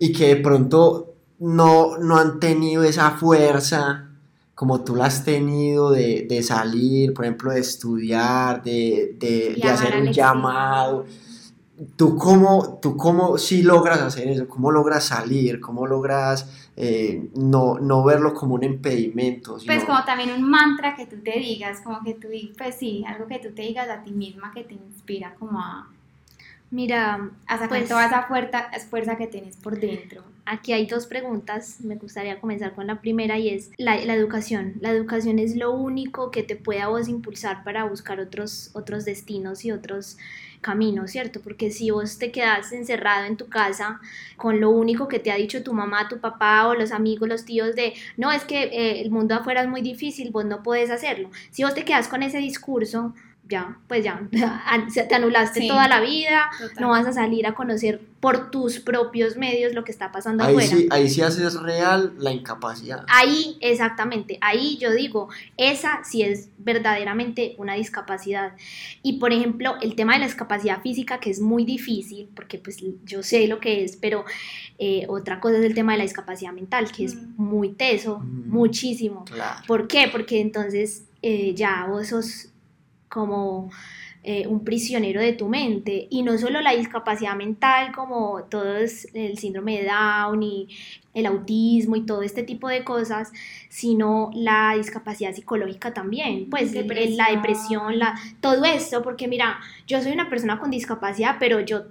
y 0.00 0.12
que 0.12 0.34
de 0.34 0.36
pronto 0.36 1.14
no, 1.38 1.98
no 1.98 2.18
han 2.18 2.40
tenido 2.40 2.82
esa 2.82 3.12
fuerza 3.12 4.10
como 4.54 4.82
tú 4.82 4.94
la 4.94 5.06
has 5.06 5.24
tenido 5.24 5.90
de, 5.90 6.26
de 6.28 6.42
salir, 6.42 7.14
por 7.14 7.24
ejemplo, 7.24 7.52
de 7.52 7.60
estudiar, 7.60 8.62
de, 8.62 9.16
de, 9.18 9.54
de 9.54 9.68
hacer 9.70 9.96
un 10.02 10.12
llamado. 10.12 11.06
¿Tú 11.96 12.16
cómo, 12.16 12.78
¿Tú 12.82 12.94
cómo 12.94 13.38
sí 13.38 13.62
logras 13.62 14.00
hacer 14.00 14.28
eso? 14.28 14.46
¿Cómo 14.48 14.70
logras 14.70 15.04
salir? 15.04 15.60
¿Cómo 15.60 15.86
logras 15.86 16.70
eh, 16.76 17.30
no, 17.36 17.78
no, 17.78 18.04
verlo 18.04 18.34
como 18.34 18.54
un 18.54 18.64
impedimento? 18.64 19.56
Pues 19.64 19.84
como 19.84 20.04
también 20.04 20.30
un 20.30 20.42
mantra 20.42 20.94
que 20.94 21.06
tú 21.06 21.16
te 21.24 21.38
digas, 21.38 21.80
como 21.82 22.02
que 22.02 22.14
tú, 22.14 22.28
pues 22.58 22.74
sí, 22.74 23.02
algo 23.06 23.26
que 23.26 23.38
tú 23.38 23.54
te 23.54 23.62
digas 23.62 23.88
a 23.88 24.02
ti 24.02 24.12
misma 24.12 24.52
que 24.52 24.64
te 24.64 24.74
inspira 24.74 25.34
como 25.38 25.58
a... 25.58 25.88
Mira, 26.70 27.30
a 27.46 27.54
sacar 27.54 27.68
pues, 27.68 27.88
toda 27.88 28.06
esa 28.06 28.22
fuerza, 28.22 28.70
fuerza 28.88 29.16
que 29.16 29.26
tienes 29.26 29.56
por 29.56 29.80
dentro. 29.80 30.22
Aquí 30.44 30.72
hay 30.72 30.86
dos 30.86 31.06
preguntas, 31.06 31.80
me 31.80 31.96
gustaría 31.96 32.40
comenzar 32.40 32.74
con 32.74 32.86
la 32.86 33.00
primera 33.00 33.38
y 33.38 33.48
es 33.50 33.70
la, 33.76 33.96
la, 34.04 34.14
educación. 34.14 34.74
La 34.80 34.90
educación 34.90 35.38
es 35.38 35.56
lo 35.56 35.72
único 35.72 36.30
que 36.30 36.42
te 36.44 36.56
puede 36.56 36.80
a 36.80 36.88
vos 36.88 37.08
impulsar 37.08 37.64
para 37.64 37.84
buscar 37.84 38.20
otros, 38.20 38.70
otros 38.74 39.04
destinos 39.04 39.64
y 39.64 39.72
otros 39.72 40.16
camino, 40.60 41.08
¿cierto? 41.08 41.40
Porque 41.40 41.70
si 41.70 41.90
vos 41.90 42.18
te 42.18 42.30
quedas 42.30 42.72
encerrado 42.72 43.24
en 43.24 43.36
tu 43.36 43.48
casa 43.48 44.00
con 44.36 44.60
lo 44.60 44.70
único 44.70 45.08
que 45.08 45.18
te 45.18 45.32
ha 45.32 45.36
dicho 45.36 45.62
tu 45.62 45.72
mamá, 45.72 46.08
tu 46.08 46.20
papá 46.20 46.68
o 46.68 46.74
los 46.74 46.92
amigos, 46.92 47.28
los 47.28 47.44
tíos 47.44 47.74
de, 47.74 47.94
no, 48.16 48.30
es 48.30 48.44
que 48.44 48.64
eh, 48.64 49.00
el 49.00 49.10
mundo 49.10 49.34
afuera 49.34 49.62
es 49.62 49.68
muy 49.68 49.80
difícil, 49.82 50.30
vos 50.30 50.44
no 50.44 50.62
puedes 50.62 50.90
hacerlo. 50.90 51.30
Si 51.50 51.64
vos 51.64 51.74
te 51.74 51.84
quedas 51.84 52.08
con 52.08 52.22
ese 52.22 52.38
discurso, 52.38 53.14
ya, 53.50 53.78
pues 53.88 54.04
ya, 54.04 54.28
te 55.08 55.14
anulaste 55.14 55.66
toda 55.66 55.88
la 55.88 56.00
vida, 56.00 56.50
no 56.78 56.90
vas 56.90 57.06
a 57.06 57.12
salir 57.12 57.46
a 57.46 57.54
conocer 57.54 58.00
por 58.20 58.50
tus 58.50 58.78
propios 58.78 59.36
medios 59.36 59.74
lo 59.74 59.82
que 59.82 59.90
está 59.90 60.12
pasando 60.12 60.44
ahí 60.44 60.50
afuera. 60.54 60.76
Sí, 60.76 60.88
ahí 60.90 61.08
sí 61.08 61.22
haces 61.22 61.60
real 61.60 62.14
la 62.18 62.32
incapacidad. 62.32 63.04
Ahí, 63.08 63.56
exactamente, 63.60 64.38
ahí 64.40 64.78
yo 64.78 64.92
digo, 64.92 65.28
esa 65.56 66.00
sí 66.04 66.22
es 66.22 66.48
verdaderamente 66.58 67.54
una 67.58 67.74
discapacidad. 67.74 68.52
Y 69.02 69.14
por 69.18 69.32
ejemplo, 69.32 69.76
el 69.82 69.96
tema 69.96 70.12
de 70.14 70.20
la 70.20 70.26
discapacidad 70.26 70.80
física, 70.80 71.18
que 71.18 71.30
es 71.30 71.40
muy 71.40 71.64
difícil, 71.64 72.28
porque 72.34 72.58
pues 72.58 72.78
yo 73.04 73.22
sé 73.22 73.48
lo 73.48 73.58
que 73.58 73.84
es, 73.84 73.96
pero 73.96 74.24
eh, 74.78 75.06
otra 75.08 75.40
cosa 75.40 75.58
es 75.58 75.64
el 75.64 75.74
tema 75.74 75.92
de 75.92 75.98
la 75.98 76.04
discapacidad 76.04 76.52
mental, 76.52 76.92
que 76.92 77.06
es 77.06 77.16
muy 77.36 77.70
teso, 77.70 78.20
mm. 78.20 78.50
muchísimo. 78.50 79.24
¿Por 79.66 79.88
qué? 79.88 80.08
Porque 80.12 80.40
entonces 80.40 81.04
eh, 81.22 81.54
ya 81.54 81.86
vos 81.88 82.08
sos 82.08 82.50
como 83.10 83.70
eh, 84.22 84.46
un 84.46 84.64
prisionero 84.64 85.20
de 85.20 85.32
tu 85.32 85.48
mente. 85.48 86.06
Y 86.10 86.22
no 86.22 86.36
solo 86.36 86.60
la 86.60 86.72
discapacidad 86.72 87.34
mental, 87.36 87.92
como 87.92 88.44
todo 88.44 88.76
es 88.76 89.08
el 89.14 89.38
síndrome 89.38 89.80
de 89.80 89.88
Down 89.88 90.42
y 90.42 90.68
el 91.14 91.26
autismo 91.26 91.96
y 91.96 92.06
todo 92.06 92.22
este 92.22 92.42
tipo 92.42 92.68
de 92.68 92.84
cosas, 92.84 93.32
sino 93.68 94.30
la 94.34 94.74
discapacidad 94.76 95.34
psicológica 95.34 95.94
también, 95.94 96.50
pues 96.50 96.72
la 96.74 97.30
depresión, 97.30 97.98
la, 97.98 98.14
todo 98.40 98.64
esto, 98.64 99.02
porque 99.02 99.26
mira, 99.26 99.58
yo 99.86 100.00
soy 100.02 100.12
una 100.12 100.28
persona 100.28 100.58
con 100.60 100.70
discapacidad, 100.70 101.36
pero 101.40 101.60
yo 101.60 101.84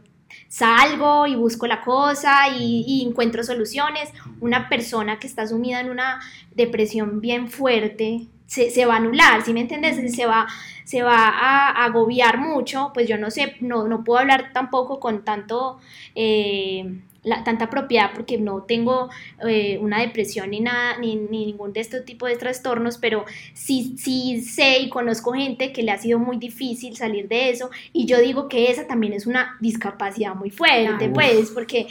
salgo 0.50 1.28
y 1.28 1.36
busco 1.36 1.68
la 1.68 1.82
cosa 1.82 2.50
y, 2.50 3.06
encuentro 3.08 3.44
soluciones. 3.44 4.10
Una 4.42 4.68
persona 4.68 5.20
que 5.20 5.28
está 5.28 5.48
sumida 5.48 5.80
en 5.80 5.90
una 5.90 6.20
depresión 6.54 7.22
bien 7.22 7.48
fuerte 7.50 8.28
se, 8.48 8.86
va 8.86 8.96
a 8.96 8.98
anular, 8.98 9.44
¿sí 9.44 9.54
me 9.54 9.62
entiendes? 9.62 10.14
Se 10.14 10.26
va, 10.26 10.48
se 10.84 11.04
va 11.04 11.30
a, 11.30 11.86
agobiar 11.86 12.40
mucho, 12.40 12.92
pues 12.94 13.08
yo 13.08 13.18
no 13.18 13.30
sé, 13.30 13.56
no, 13.62 13.88
no 13.88 14.04
puedo 14.04 14.20
hablar 14.20 14.52
tampoco 14.52 15.00
con 15.00 15.24
tanto... 15.24 15.80
Eh, 16.16 17.00
tanta 17.44 17.70
propiedad 17.70 18.12
porque 18.14 18.38
no 18.38 18.64
tengo 18.64 19.10
eh, 19.48 19.78
una 19.80 20.00
depresión 20.00 20.52
ni 20.52 20.62
nada, 20.62 20.98
ni, 21.00 21.16
ningún 21.16 21.74
de 21.74 21.82
estos 21.82 22.06
tipos 22.06 22.30
de 22.30 22.38
trastornos, 22.38 22.98
pero 22.98 23.26
sí, 23.54 23.96
sí 23.98 24.42
sé 24.42 24.80
y 24.80 24.90
conozco 24.90 25.34
gente 25.34 25.74
que 25.74 25.84
le 25.84 25.92
ha 25.92 25.98
sido 25.98 26.20
muy 26.20 26.38
difícil 26.38 26.96
salir 26.96 27.28
de 27.28 27.50
eso. 27.50 27.70
Y 27.94 28.06
yo 28.06 28.20
digo 28.20 28.48
que 28.48 28.72
esa 28.72 28.88
también 28.88 29.14
es 29.14 29.28
una 29.28 29.58
discapacidad 29.60 30.36
muy 30.36 30.50
fuerte, 30.50 31.10
pues, 31.10 31.52
porque 31.52 31.88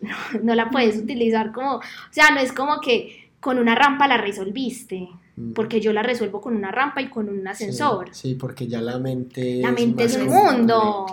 no, 0.00 0.16
no, 0.42 0.54
la 0.54 0.70
puedes 0.70 0.96
utilizar 0.96 1.52
como, 1.52 1.76
o 1.76 1.82
sea, 2.10 2.30
no 2.30 2.40
es 2.40 2.52
como 2.52 2.80
que 2.80 3.30
con 3.40 3.58
una 3.58 3.74
rampa 3.74 4.06
la 4.06 4.18
resolviste. 4.18 5.08
Mm. 5.36 5.52
porque 5.52 5.80
yo 5.80 5.92
la 5.92 6.02
resuelvo 6.02 6.40
con 6.40 6.56
una 6.56 6.70
rampa 6.70 7.00
y 7.00 7.08
con 7.08 7.28
un 7.28 7.46
ascensor. 7.46 8.08
Sí, 8.12 8.34
porque 8.34 8.66
ya 8.66 8.80
la 8.80 8.98
mente... 8.98 9.60
La 9.62 9.72
mente 9.72 10.04
es 10.04 10.16
un 10.16 10.26
mundo. 10.26 11.06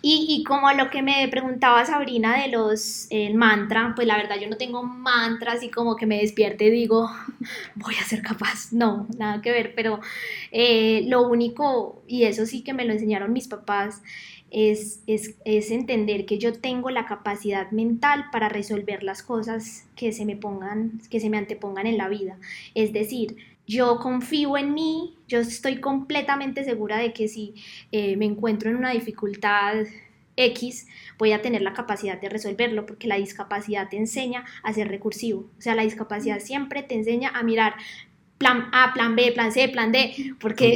Y, 0.00 0.26
y, 0.28 0.44
como 0.44 0.68
a 0.68 0.74
lo 0.74 0.90
que 0.90 1.02
me 1.02 1.26
preguntaba 1.28 1.84
Sabrina 1.84 2.40
de 2.40 2.48
los 2.48 3.06
el 3.10 3.34
mantra, 3.34 3.92
pues 3.94 4.06
la 4.06 4.16
verdad 4.16 4.36
yo 4.40 4.48
no 4.48 4.56
tengo 4.56 4.82
mantra 4.82 5.52
así 5.52 5.70
como 5.70 5.96
que 5.96 6.06
me 6.06 6.18
despierte 6.18 6.66
y 6.66 6.70
digo, 6.70 7.10
voy 7.74 7.94
a 8.00 8.04
ser 8.04 8.22
capaz. 8.22 8.72
No, 8.72 9.06
nada 9.18 9.42
que 9.42 9.50
ver, 9.50 9.74
pero 9.74 10.00
eh, 10.50 11.04
lo 11.08 11.28
único, 11.28 12.02
y 12.06 12.24
eso 12.24 12.46
sí 12.46 12.62
que 12.62 12.72
me 12.72 12.84
lo 12.84 12.92
enseñaron 12.92 13.32
mis 13.32 13.48
papás, 13.48 14.02
es, 14.52 15.02
es, 15.06 15.34
es, 15.46 15.70
entender 15.70 16.26
que 16.26 16.38
yo 16.38 16.52
tengo 16.52 16.90
la 16.90 17.06
capacidad 17.06 17.70
mental 17.70 18.26
para 18.30 18.50
resolver 18.50 19.02
las 19.02 19.22
cosas 19.22 19.88
que 19.96 20.12
se 20.12 20.26
me 20.26 20.36
pongan, 20.36 21.00
que 21.10 21.20
se 21.20 21.30
me 21.30 21.38
antepongan 21.38 21.86
en 21.86 21.96
la 21.96 22.08
vida. 22.08 22.38
Es 22.74 22.92
decir, 22.92 23.36
yo 23.66 23.98
confío 23.98 24.58
en 24.58 24.74
mí, 24.74 25.16
yo 25.26 25.38
estoy 25.38 25.80
completamente 25.80 26.64
segura 26.64 26.98
de 26.98 27.14
que 27.14 27.28
si 27.28 27.54
eh, 27.92 28.16
me 28.18 28.26
encuentro 28.26 28.68
en 28.68 28.76
una 28.76 28.90
dificultad 28.90 29.86
X, 30.36 30.86
voy 31.18 31.32
a 31.32 31.40
tener 31.40 31.62
la 31.62 31.72
capacidad 31.72 32.20
de 32.20 32.28
resolverlo, 32.28 32.84
porque 32.84 33.08
la 33.08 33.16
discapacidad 33.16 33.88
te 33.88 33.96
enseña 33.96 34.44
a 34.62 34.72
ser 34.74 34.88
recursivo. 34.88 35.50
O 35.58 35.62
sea, 35.62 35.74
la 35.74 35.82
discapacidad 35.82 36.40
siempre 36.40 36.82
te 36.82 36.94
enseña 36.94 37.30
a 37.30 37.42
mirar 37.42 37.74
plan 38.42 38.68
A, 38.72 38.92
plan 38.92 39.14
B, 39.14 39.30
plan 39.32 39.52
C, 39.52 39.68
plan 39.68 39.92
D, 39.92 40.34
porque 40.40 40.70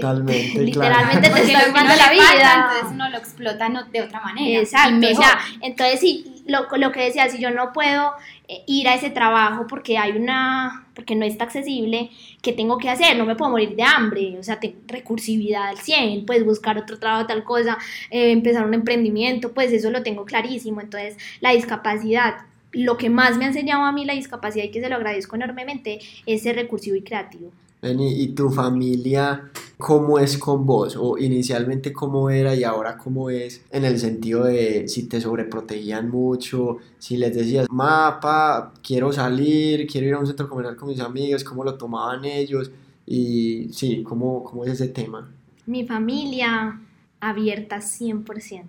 literalmente 0.55 1.29
te 1.29 1.43
está 1.43 1.59
armando 1.59 1.95
la 1.97 2.11
vida. 2.11 2.69
entonces 2.71 2.93
uno 2.93 3.11
lo 3.11 3.19
explota 3.19 3.69
de 3.93 4.03
otra 4.03 4.21
manera. 4.21 4.61
Exacto, 4.61 5.05
o 5.05 5.15
sea, 5.15 5.39
entonces 5.61 5.99
sí, 5.99 6.43
lo, 6.47 6.69
lo, 6.77 6.93
que 6.93 7.01
decía, 7.01 7.29
si 7.29 7.41
yo 7.41 7.51
no 7.51 7.73
puedo 7.73 8.13
eh, 8.47 8.63
ir 8.69 8.89
a 8.89 8.95
ese 8.95 9.11
trabajo 9.11 9.67
porque 9.67 9.99
hay 9.99 10.13
una, 10.13 10.87
porque 10.95 11.17
no 11.17 11.25
está 11.25 11.45
accesible, 11.45 12.11
¿qué 12.41 12.53
tengo 12.53 12.79
que 12.79 12.89
hacer? 12.89 13.17
No 13.17 13.27
me 13.27 13.35
puedo 13.35 13.51
morir 13.51 13.75
de 13.75 13.83
hambre, 13.83 14.37
o 14.39 14.45
sea, 14.45 14.61
tengo 14.61 14.77
recursividad 14.87 15.69
al 15.69 15.79
100, 15.79 16.25
pues 16.25 16.45
buscar 16.45 16.79
otro 16.79 17.01
trabajo, 17.01 17.27
tal 17.27 17.43
cosa, 17.43 17.79
eh, 18.11 18.31
empezar 18.31 18.65
un 18.65 18.75
emprendimiento, 18.75 19.53
pues 19.53 19.73
eso 19.73 19.91
lo 19.91 20.05
tengo 20.05 20.25
clarísimo, 20.25 20.81
entonces 20.81 21.17
la 21.41 21.51
discapacidad 21.51 22.47
lo 22.77 22.97
que 22.97 23.11
más 23.11 23.37
me 23.37 23.45
ha 23.45 23.49
enseñado 23.49 23.85
a 23.85 23.93
mí 23.93 24.05
la 24.05 24.15
discapacidad 24.15 24.65
y 24.65 24.71
que 24.71 24.81
se 24.81 24.89
lo 24.89 24.97
agradezco 24.97 25.37
enormemente 25.37 25.99
es 26.27 26.43
ser 26.43 26.57
recursivo 26.57 26.97
y 26.97 27.03
creativo. 27.03 27.51
¿y 27.83 28.29
tu 28.29 28.51
familia 28.51 29.51
cómo 29.79 30.19
es 30.19 30.39
con 30.39 30.67
vos? 30.67 30.97
¿O 30.99 31.19
inicialmente 31.19 31.93
cómo 31.93 32.31
era 32.31 32.55
y 32.55 32.65
ahora 32.65 32.97
cómo 32.97 33.31
es? 33.31 33.63
En 33.71 33.85
el 33.85 33.99
sentido 33.99 34.45
de 34.45 34.89
si 34.89 35.05
te 35.05 35.21
sobreprotegían 35.21 36.09
mucho, 36.11 36.79
si 36.99 37.17
les 37.17 37.35
decías, 37.35 37.67
mapa, 37.71 38.73
quiero 38.83 39.13
salir, 39.13 39.87
quiero 39.87 40.07
ir 40.07 40.15
a 40.15 40.19
un 40.19 40.27
centro 40.27 40.49
comercial 40.49 40.77
con 40.77 40.89
mis 40.89 41.01
amigos, 41.01 41.45
¿cómo 41.45 41.65
lo 41.65 41.75
tomaban 41.75 42.25
ellos? 42.25 42.71
Y 43.07 43.69
sí, 43.73 44.03
¿cómo, 44.03 44.43
cómo 44.43 44.65
es 44.65 44.73
ese 44.73 44.89
tema? 44.89 45.31
Mi 45.67 45.87
familia 45.87 46.81
abierta 47.21 47.79
100%. 47.79 48.65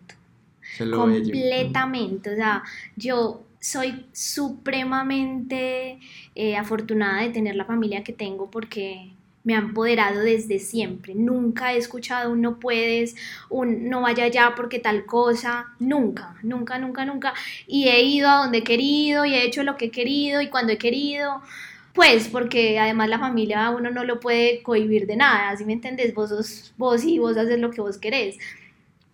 completamente, 0.93 2.33
o 2.33 2.35
sea, 2.35 2.63
yo 2.95 3.46
soy 3.59 4.05
supremamente 4.13 5.99
eh, 6.35 6.55
afortunada 6.55 7.23
de 7.23 7.29
tener 7.29 7.55
la 7.55 7.65
familia 7.65 8.03
que 8.03 8.13
tengo 8.13 8.49
porque 8.49 9.11
me 9.43 9.55
ha 9.55 9.59
empoderado 9.59 10.21
desde 10.21 10.59
siempre. 10.59 11.15
Nunca 11.15 11.73
he 11.73 11.77
escuchado 11.77 12.33
un 12.33 12.41
no 12.41 12.59
puedes, 12.59 13.15
un 13.49 13.89
no 13.89 14.01
vaya 14.01 14.25
allá 14.25 14.53
porque 14.57 14.77
tal 14.79 15.05
cosa. 15.05 15.67
Nunca, 15.79 16.35
nunca, 16.43 16.77
nunca, 16.77 17.05
nunca. 17.05 17.33
Y 17.65 17.87
he 17.87 18.03
ido 18.03 18.29
a 18.29 18.35
donde 18.37 18.57
he 18.59 18.63
querido 18.63 19.23
y 19.25 19.33
he 19.33 19.45
hecho 19.45 19.63
lo 19.63 19.77
que 19.77 19.85
he 19.85 19.91
querido 19.91 20.41
y 20.41 20.49
cuando 20.49 20.73
he 20.73 20.77
querido. 20.77 21.41
Pues 21.93 22.27
porque 22.27 22.77
además 22.77 23.09
la 23.09 23.19
familia 23.19 23.69
uno 23.71 23.89
no 23.89 24.03
lo 24.03 24.19
puede 24.19 24.61
cohibir 24.63 25.07
de 25.07 25.15
nada, 25.15 25.55
¿sí 25.55 25.65
me 25.65 25.73
entiendes? 25.73 26.13
Vos 26.13 26.29
sos 26.29 26.73
vos 26.77 27.03
y 27.05 27.17
vos 27.17 27.37
haces 27.37 27.57
lo 27.57 27.71
que 27.71 27.81
vos 27.81 27.97
querés 27.97 28.37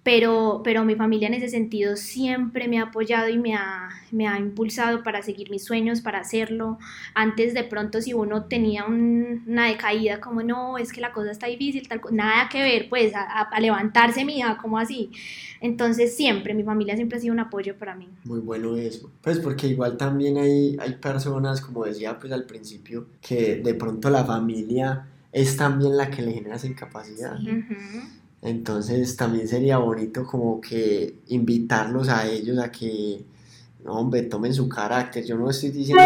pero, 0.04 0.62
pero 0.66 0.84
mi 0.84 0.96
familia 0.96 1.30
en 1.30 1.34
ese 1.34 1.48
sentido 1.48 1.96
siempre 1.96 2.68
me 2.68 2.80
ha 2.80 2.84
apoyado 2.84 3.30
y 3.30 3.38
me 3.38 3.56
ha, 3.56 3.90
me 4.12 4.28
ha 4.28 4.38
impulsado 4.38 5.02
para 5.02 5.22
seguir 5.22 5.50
mis 5.50 5.64
sueños, 5.64 6.02
para 6.02 6.20
hacerlo. 6.20 6.78
Antes 7.14 7.54
de 7.54 7.64
pronto 7.64 8.02
si 8.02 8.14
uno 8.14 8.44
tenía 8.44 8.86
una 8.86 9.68
decaída 9.68 10.20
como 10.20 10.44
no, 10.44 10.78
es 10.78 10.92
que 10.92 11.00
la 11.00 11.14
cosa 11.14 11.32
está 11.32 11.48
difícil, 11.48 11.88
tal, 11.88 12.02
nada 12.12 12.50
que 12.50 12.62
ver, 12.62 12.90
pues 12.90 13.16
a, 13.16 13.24
a, 13.24 13.60
levantarse 13.62 14.26
mía, 14.26 14.58
como 14.62 14.78
así. 14.78 15.10
Entonces 15.62 16.16
siempre, 16.16 16.54
mi 16.54 16.64
familia 16.64 16.98
siempre 16.98 17.18
ha 17.18 17.22
sido 17.22 17.34
un 17.34 17.40
apoyo 17.40 17.78
para 17.78 17.96
mí. 17.96 18.10
Muy 18.26 18.42
bueno 18.42 18.76
eso. 18.76 19.10
Pues 19.22 19.40
porque 19.40 19.68
igual 19.68 19.96
también 19.96 20.38
hay, 20.38 20.76
hay 20.82 20.96
personas, 20.96 21.62
como 21.62 21.86
decía 21.86 22.20
pues 22.20 22.34
al 22.34 22.44
principio, 22.44 23.08
que 23.22 23.56
de 23.56 23.74
pronto 23.74 24.10
la 24.10 24.26
familia 24.26 25.08
es 25.32 25.56
también 25.56 25.96
la 25.96 26.10
que 26.10 26.22
le 26.22 26.34
genera 26.34 26.58
esa 26.58 26.68
incapacidad. 26.68 27.38
Entonces 28.44 29.16
también 29.16 29.48
sería 29.48 29.78
bonito 29.78 30.26
como 30.26 30.60
que 30.60 31.16
invitarlos 31.28 32.10
a 32.10 32.28
ellos 32.28 32.60
a 32.60 32.70
que, 32.70 33.24
no, 33.86 33.94
hombre, 33.94 34.24
tomen 34.24 34.54
su 34.54 34.68
carácter. 34.68 35.24
Yo 35.24 35.38
no 35.38 35.50
estoy 35.50 35.70
diciendo 35.70 36.04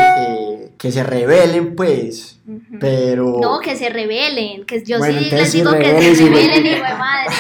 que, 0.78 0.91
se 0.91 1.04
rebelen, 1.04 1.76
pues, 1.76 2.39
pero... 2.80 3.39
No, 3.41 3.60
que 3.60 3.76
se 3.76 3.89
rebelen, 3.89 4.65
que 4.65 4.84
yo 4.84 5.00
sí 5.00 5.13
les 5.13 5.52
digo 5.52 5.71
que 5.80 6.15
se 6.15 6.26
rebelen, 6.26 6.65
hijo 6.65 6.86
de 6.86 6.93
madre. 6.93 7.34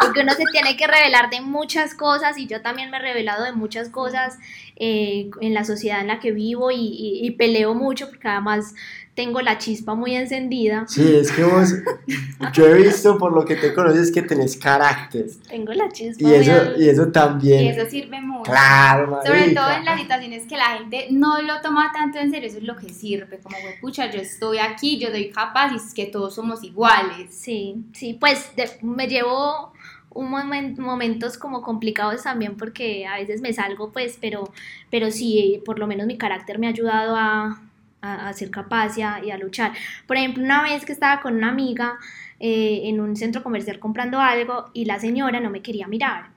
Porque 0.00 0.20
uno 0.20 0.32
se 0.32 0.44
tiene 0.50 0.78
que 0.78 0.86
revelar 0.86 1.28
de 1.28 1.42
muchas 1.42 1.94
cosas 1.94 2.38
y 2.38 2.46
yo 2.46 2.62
también 2.62 2.90
me 2.90 2.96
he 2.96 3.00
revelado 3.00 3.44
de 3.44 3.52
muchas 3.52 3.90
cosas 3.90 4.38
eh, 4.76 5.28
en 5.42 5.52
la 5.52 5.64
sociedad 5.64 6.00
en 6.00 6.06
la 6.06 6.20
que 6.20 6.32
vivo 6.32 6.70
y, 6.70 7.20
y 7.22 7.30
peleo 7.32 7.74
mucho 7.74 8.08
porque 8.08 8.28
además 8.28 8.72
tengo 9.18 9.40
la 9.40 9.58
chispa 9.58 9.96
muy 9.96 10.14
encendida. 10.14 10.84
Sí, 10.86 11.16
es 11.16 11.32
que 11.32 11.42
vos, 11.42 11.74
yo 12.52 12.66
he 12.66 12.74
visto 12.74 13.18
por 13.18 13.32
lo 13.32 13.44
que 13.44 13.56
te 13.56 13.74
conoces 13.74 14.12
que 14.12 14.22
tenés 14.22 14.56
carácter. 14.56 15.26
Tengo 15.48 15.72
la 15.72 15.88
chispa. 15.88 16.22
Y 16.22 16.34
eso, 16.34 16.52
y 16.78 16.88
eso 16.88 17.08
también. 17.08 17.64
Y 17.64 17.68
eso 17.70 17.90
sirve 17.90 18.20
mucho. 18.20 18.44
Claro, 18.48 19.18
Sobre 19.26 19.50
todo 19.50 19.72
en 19.72 19.84
las 19.84 19.98
situaciones 20.00 20.46
que 20.46 20.56
la 20.56 20.66
gente 20.78 21.08
no 21.10 21.42
lo 21.42 21.60
toma 21.62 21.90
tanto 21.92 22.20
en 22.20 22.30
serio, 22.30 22.48
eso 22.48 22.58
es 22.58 22.62
lo 22.62 22.76
que 22.76 22.90
sirve. 22.90 23.40
Como, 23.40 23.56
escucha, 23.56 24.08
yo 24.08 24.20
estoy 24.20 24.58
aquí, 24.58 25.00
yo 25.00 25.08
soy 25.08 25.30
capaz 25.30 25.72
y 25.72 25.76
es 25.78 25.92
que 25.92 26.06
todos 26.06 26.36
somos 26.36 26.62
iguales. 26.62 27.34
Sí, 27.34 27.74
sí, 27.94 28.16
pues 28.20 28.52
me 28.82 29.08
llevo 29.08 29.72
un 30.10 30.30
momentos 30.78 31.38
como 31.38 31.62
complicados 31.62 32.22
también 32.22 32.56
porque 32.56 33.04
a 33.04 33.16
veces 33.16 33.40
me 33.40 33.52
salgo 33.52 33.90
pues, 33.90 34.16
pero, 34.20 34.44
pero 34.90 35.10
sí, 35.10 35.60
por 35.64 35.80
lo 35.80 35.88
menos 35.88 36.06
mi 36.06 36.16
carácter 36.16 36.60
me 36.60 36.68
ha 36.68 36.70
ayudado 36.70 37.16
a, 37.16 37.60
a, 38.00 38.32
ser 38.32 38.50
capaz 38.50 38.96
y 38.98 39.02
a, 39.02 39.38
luchar. 39.38 39.72
Por 40.06 40.16
ejemplo, 40.16 40.42
una 40.42 40.62
vez 40.62 40.84
que 40.84 40.92
estaba 40.92 41.20
con 41.20 41.34
una 41.34 41.48
amiga 41.48 41.98
eh, 42.40 42.82
en 42.84 43.00
un 43.00 43.16
centro 43.16 43.42
comercial 43.42 43.78
comprando 43.78 44.20
algo 44.20 44.70
y 44.72 44.84
la 44.84 44.98
señora 44.98 45.40
no 45.40 45.50
me 45.50 45.62
quería 45.62 45.88
mirar. 45.88 46.30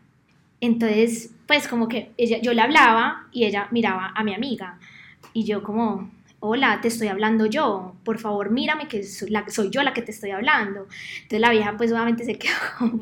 Entonces, 0.60 1.32
pues 1.48 1.68
como 1.68 1.88
que 1.88 2.12
ella, 2.18 2.40
yo 2.42 2.54
le 2.54 2.62
hablaba 2.62 3.28
y 3.32 3.46
ella 3.46 3.68
miraba 3.72 4.12
a 4.16 4.24
mi 4.24 4.34
amiga 4.34 4.78
y 5.34 5.44
yo 5.44 5.64
como, 5.64 6.12
hola, 6.40 6.80
te 6.82 6.88
estoy 6.88 7.08
hablando 7.08 7.46
yo, 7.46 7.96
por 8.04 8.20
favor 8.20 8.52
mírame 8.52 8.88
que 8.88 9.04
soy, 9.04 9.30
la, 9.30 9.48
soy 9.50 9.70
yo 9.70 9.82
la 9.82 9.94
que 9.94 10.02
te 10.02 10.12
estoy 10.12 10.32
hablando. 10.32 10.88
Entonces 11.16 11.40
la 11.40 11.50
vieja 11.50 11.76
pues 11.78 11.92
obviamente 11.92 12.26
se 12.26 12.36
quedó 12.40 12.54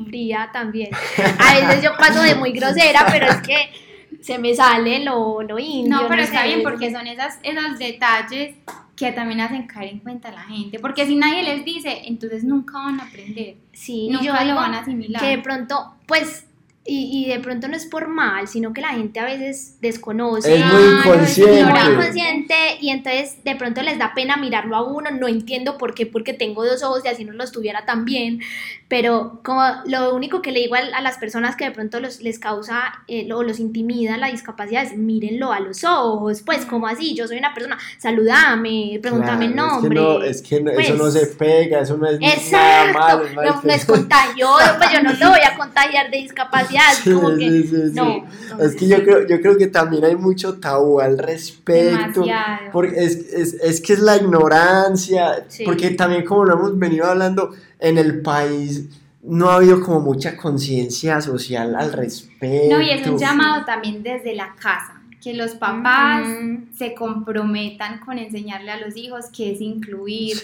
fría 0.06 0.50
también. 0.52 0.90
A 1.38 1.54
veces 1.54 1.82
yo 1.82 1.96
paso 1.98 2.22
de 2.22 2.34
muy 2.34 2.52
grosera, 2.52 3.06
pero 3.10 3.26
es 3.26 3.42
que 3.42 3.89
se 4.20 4.38
me 4.38 4.54
sale 4.54 5.04
lo, 5.04 5.42
lo 5.42 5.58
indio. 5.58 6.02
No, 6.02 6.08
pero 6.08 6.22
está 6.22 6.44
bien 6.44 6.62
porque 6.62 6.92
son 6.92 7.06
esas, 7.06 7.38
esos 7.42 7.78
detalles 7.78 8.56
que 8.96 9.12
también 9.12 9.40
hacen 9.40 9.66
caer 9.66 9.92
en 9.94 9.98
cuenta 10.00 10.28
a 10.28 10.32
la 10.32 10.42
gente. 10.42 10.78
Porque 10.78 11.06
si 11.06 11.16
nadie 11.16 11.42
les 11.42 11.64
dice, 11.64 12.02
entonces 12.04 12.44
nunca 12.44 12.74
van 12.74 13.00
a 13.00 13.04
aprender. 13.04 13.56
Sí, 13.72 14.08
nunca 14.10 14.44
lo 14.44 14.54
van 14.54 14.74
a 14.74 14.80
asimilar. 14.80 15.22
Que 15.22 15.28
de 15.28 15.38
pronto, 15.38 15.94
pues 16.06 16.44
y, 16.92 17.24
y, 17.24 17.28
de 17.28 17.38
pronto 17.38 17.68
no 17.68 17.76
es 17.76 17.86
por 17.86 18.08
mal, 18.08 18.48
sino 18.48 18.72
que 18.72 18.80
la 18.80 18.88
gente 18.88 19.20
a 19.20 19.24
veces 19.24 19.76
desconoce. 19.80 20.56
Es 20.56 20.64
muy 20.64 20.82
inconsciente. 20.82 21.62
No 21.62 21.76
es 21.76 21.88
inconsciente 21.88 22.54
y 22.80 22.90
entonces 22.90 23.44
de 23.44 23.54
pronto 23.54 23.80
les 23.82 23.96
da 23.96 24.12
pena 24.12 24.36
mirarlo 24.36 24.74
a 24.74 24.82
uno. 24.82 25.12
No 25.12 25.28
entiendo 25.28 25.78
por 25.78 25.94
qué, 25.94 26.06
porque 26.06 26.32
tengo 26.32 26.64
dos 26.64 26.82
ojos 26.82 27.02
y 27.04 27.08
así 27.08 27.24
no 27.24 27.32
los 27.32 27.52
tuviera 27.52 27.86
tan 27.86 28.04
bien. 28.04 28.40
Pero 28.88 29.40
como 29.44 29.62
lo 29.86 30.16
único 30.16 30.42
que 30.42 30.50
le 30.50 30.58
digo 30.58 30.74
a, 30.74 31.00
las 31.00 31.16
personas 31.18 31.54
que 31.54 31.64
de 31.64 31.70
pronto 31.70 32.00
los, 32.00 32.22
les 32.22 32.40
causa 32.40 33.04
eh, 33.06 33.32
o 33.32 33.44
los 33.44 33.60
intimida 33.60 34.16
la 34.16 34.26
discapacidad 34.26 34.82
es 34.82 34.96
mírenlo 34.96 35.52
a 35.52 35.60
los 35.60 35.84
ojos. 35.84 36.42
Pues, 36.42 36.66
como 36.66 36.88
así? 36.88 37.14
Yo 37.14 37.28
soy 37.28 37.38
una 37.38 37.54
persona, 37.54 37.78
saludame, 37.98 38.98
pregúntame 39.00 39.44
el 39.44 39.54
nombre. 39.54 40.28
Es 40.28 40.42
que, 40.42 40.60
no, 40.60 40.70
es 40.72 40.76
que 40.76 40.82
eso 40.82 40.94
no 40.94 41.04
pues, 41.04 41.14
se 41.14 41.26
pega, 41.26 41.82
eso 41.82 41.96
no 41.96 42.08
es 42.08 42.18
exacto, 42.20 42.98
nada 42.98 43.22
malo. 43.22 43.24
No, 43.36 43.60
no, 43.62 43.72
es 43.72 43.84
contagioso, 43.84 44.74
pues 44.78 44.90
yo 44.92 45.02
no 45.04 45.16
te 45.16 45.24
voy 45.24 45.40
a 45.46 45.56
contagiar 45.56 46.10
de 46.10 46.16
discapacidad. 46.18 46.79
Como 47.04 47.36
que, 47.36 47.90
no, 47.92 48.26
es 48.60 48.76
que 48.76 48.88
yo 48.88 49.02
creo, 49.02 49.26
yo 49.26 49.40
creo 49.40 49.56
que 49.56 49.66
también 49.66 50.04
hay 50.04 50.16
mucho 50.16 50.58
tabú 50.58 51.00
al 51.00 51.18
respecto. 51.18 52.24
Porque 52.72 53.04
es, 53.04 53.16
es, 53.32 53.54
es 53.54 53.80
que 53.80 53.94
es 53.94 54.00
la 54.00 54.16
ignorancia, 54.16 55.46
porque 55.64 55.90
también 55.90 56.24
como 56.24 56.44
lo 56.44 56.54
hemos 56.54 56.78
venido 56.78 57.06
hablando, 57.06 57.54
en 57.78 57.98
el 57.98 58.20
país 58.20 58.88
no 59.22 59.50
ha 59.50 59.56
habido 59.56 59.80
como 59.80 60.00
mucha 60.00 60.36
conciencia 60.36 61.20
social 61.20 61.74
al 61.74 61.92
respecto. 61.92 62.76
No, 62.76 62.82
y 62.82 62.90
es 62.90 63.06
un 63.06 63.18
llamado 63.18 63.64
también 63.64 64.02
desde 64.02 64.34
la 64.34 64.54
casa, 64.58 65.02
que 65.22 65.34
los 65.34 65.52
papás 65.52 66.26
se 66.74 66.94
comprometan 66.94 68.00
con 68.00 68.18
enseñarle 68.18 68.70
a 68.70 68.80
los 68.80 68.96
hijos 68.96 69.26
que 69.26 69.52
es 69.52 69.60
incluir, 69.60 70.36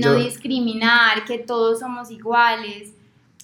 no 0.00 0.14
discriminar, 0.14 1.24
que 1.26 1.38
todos 1.38 1.80
somos 1.80 2.10
iguales. 2.10 2.93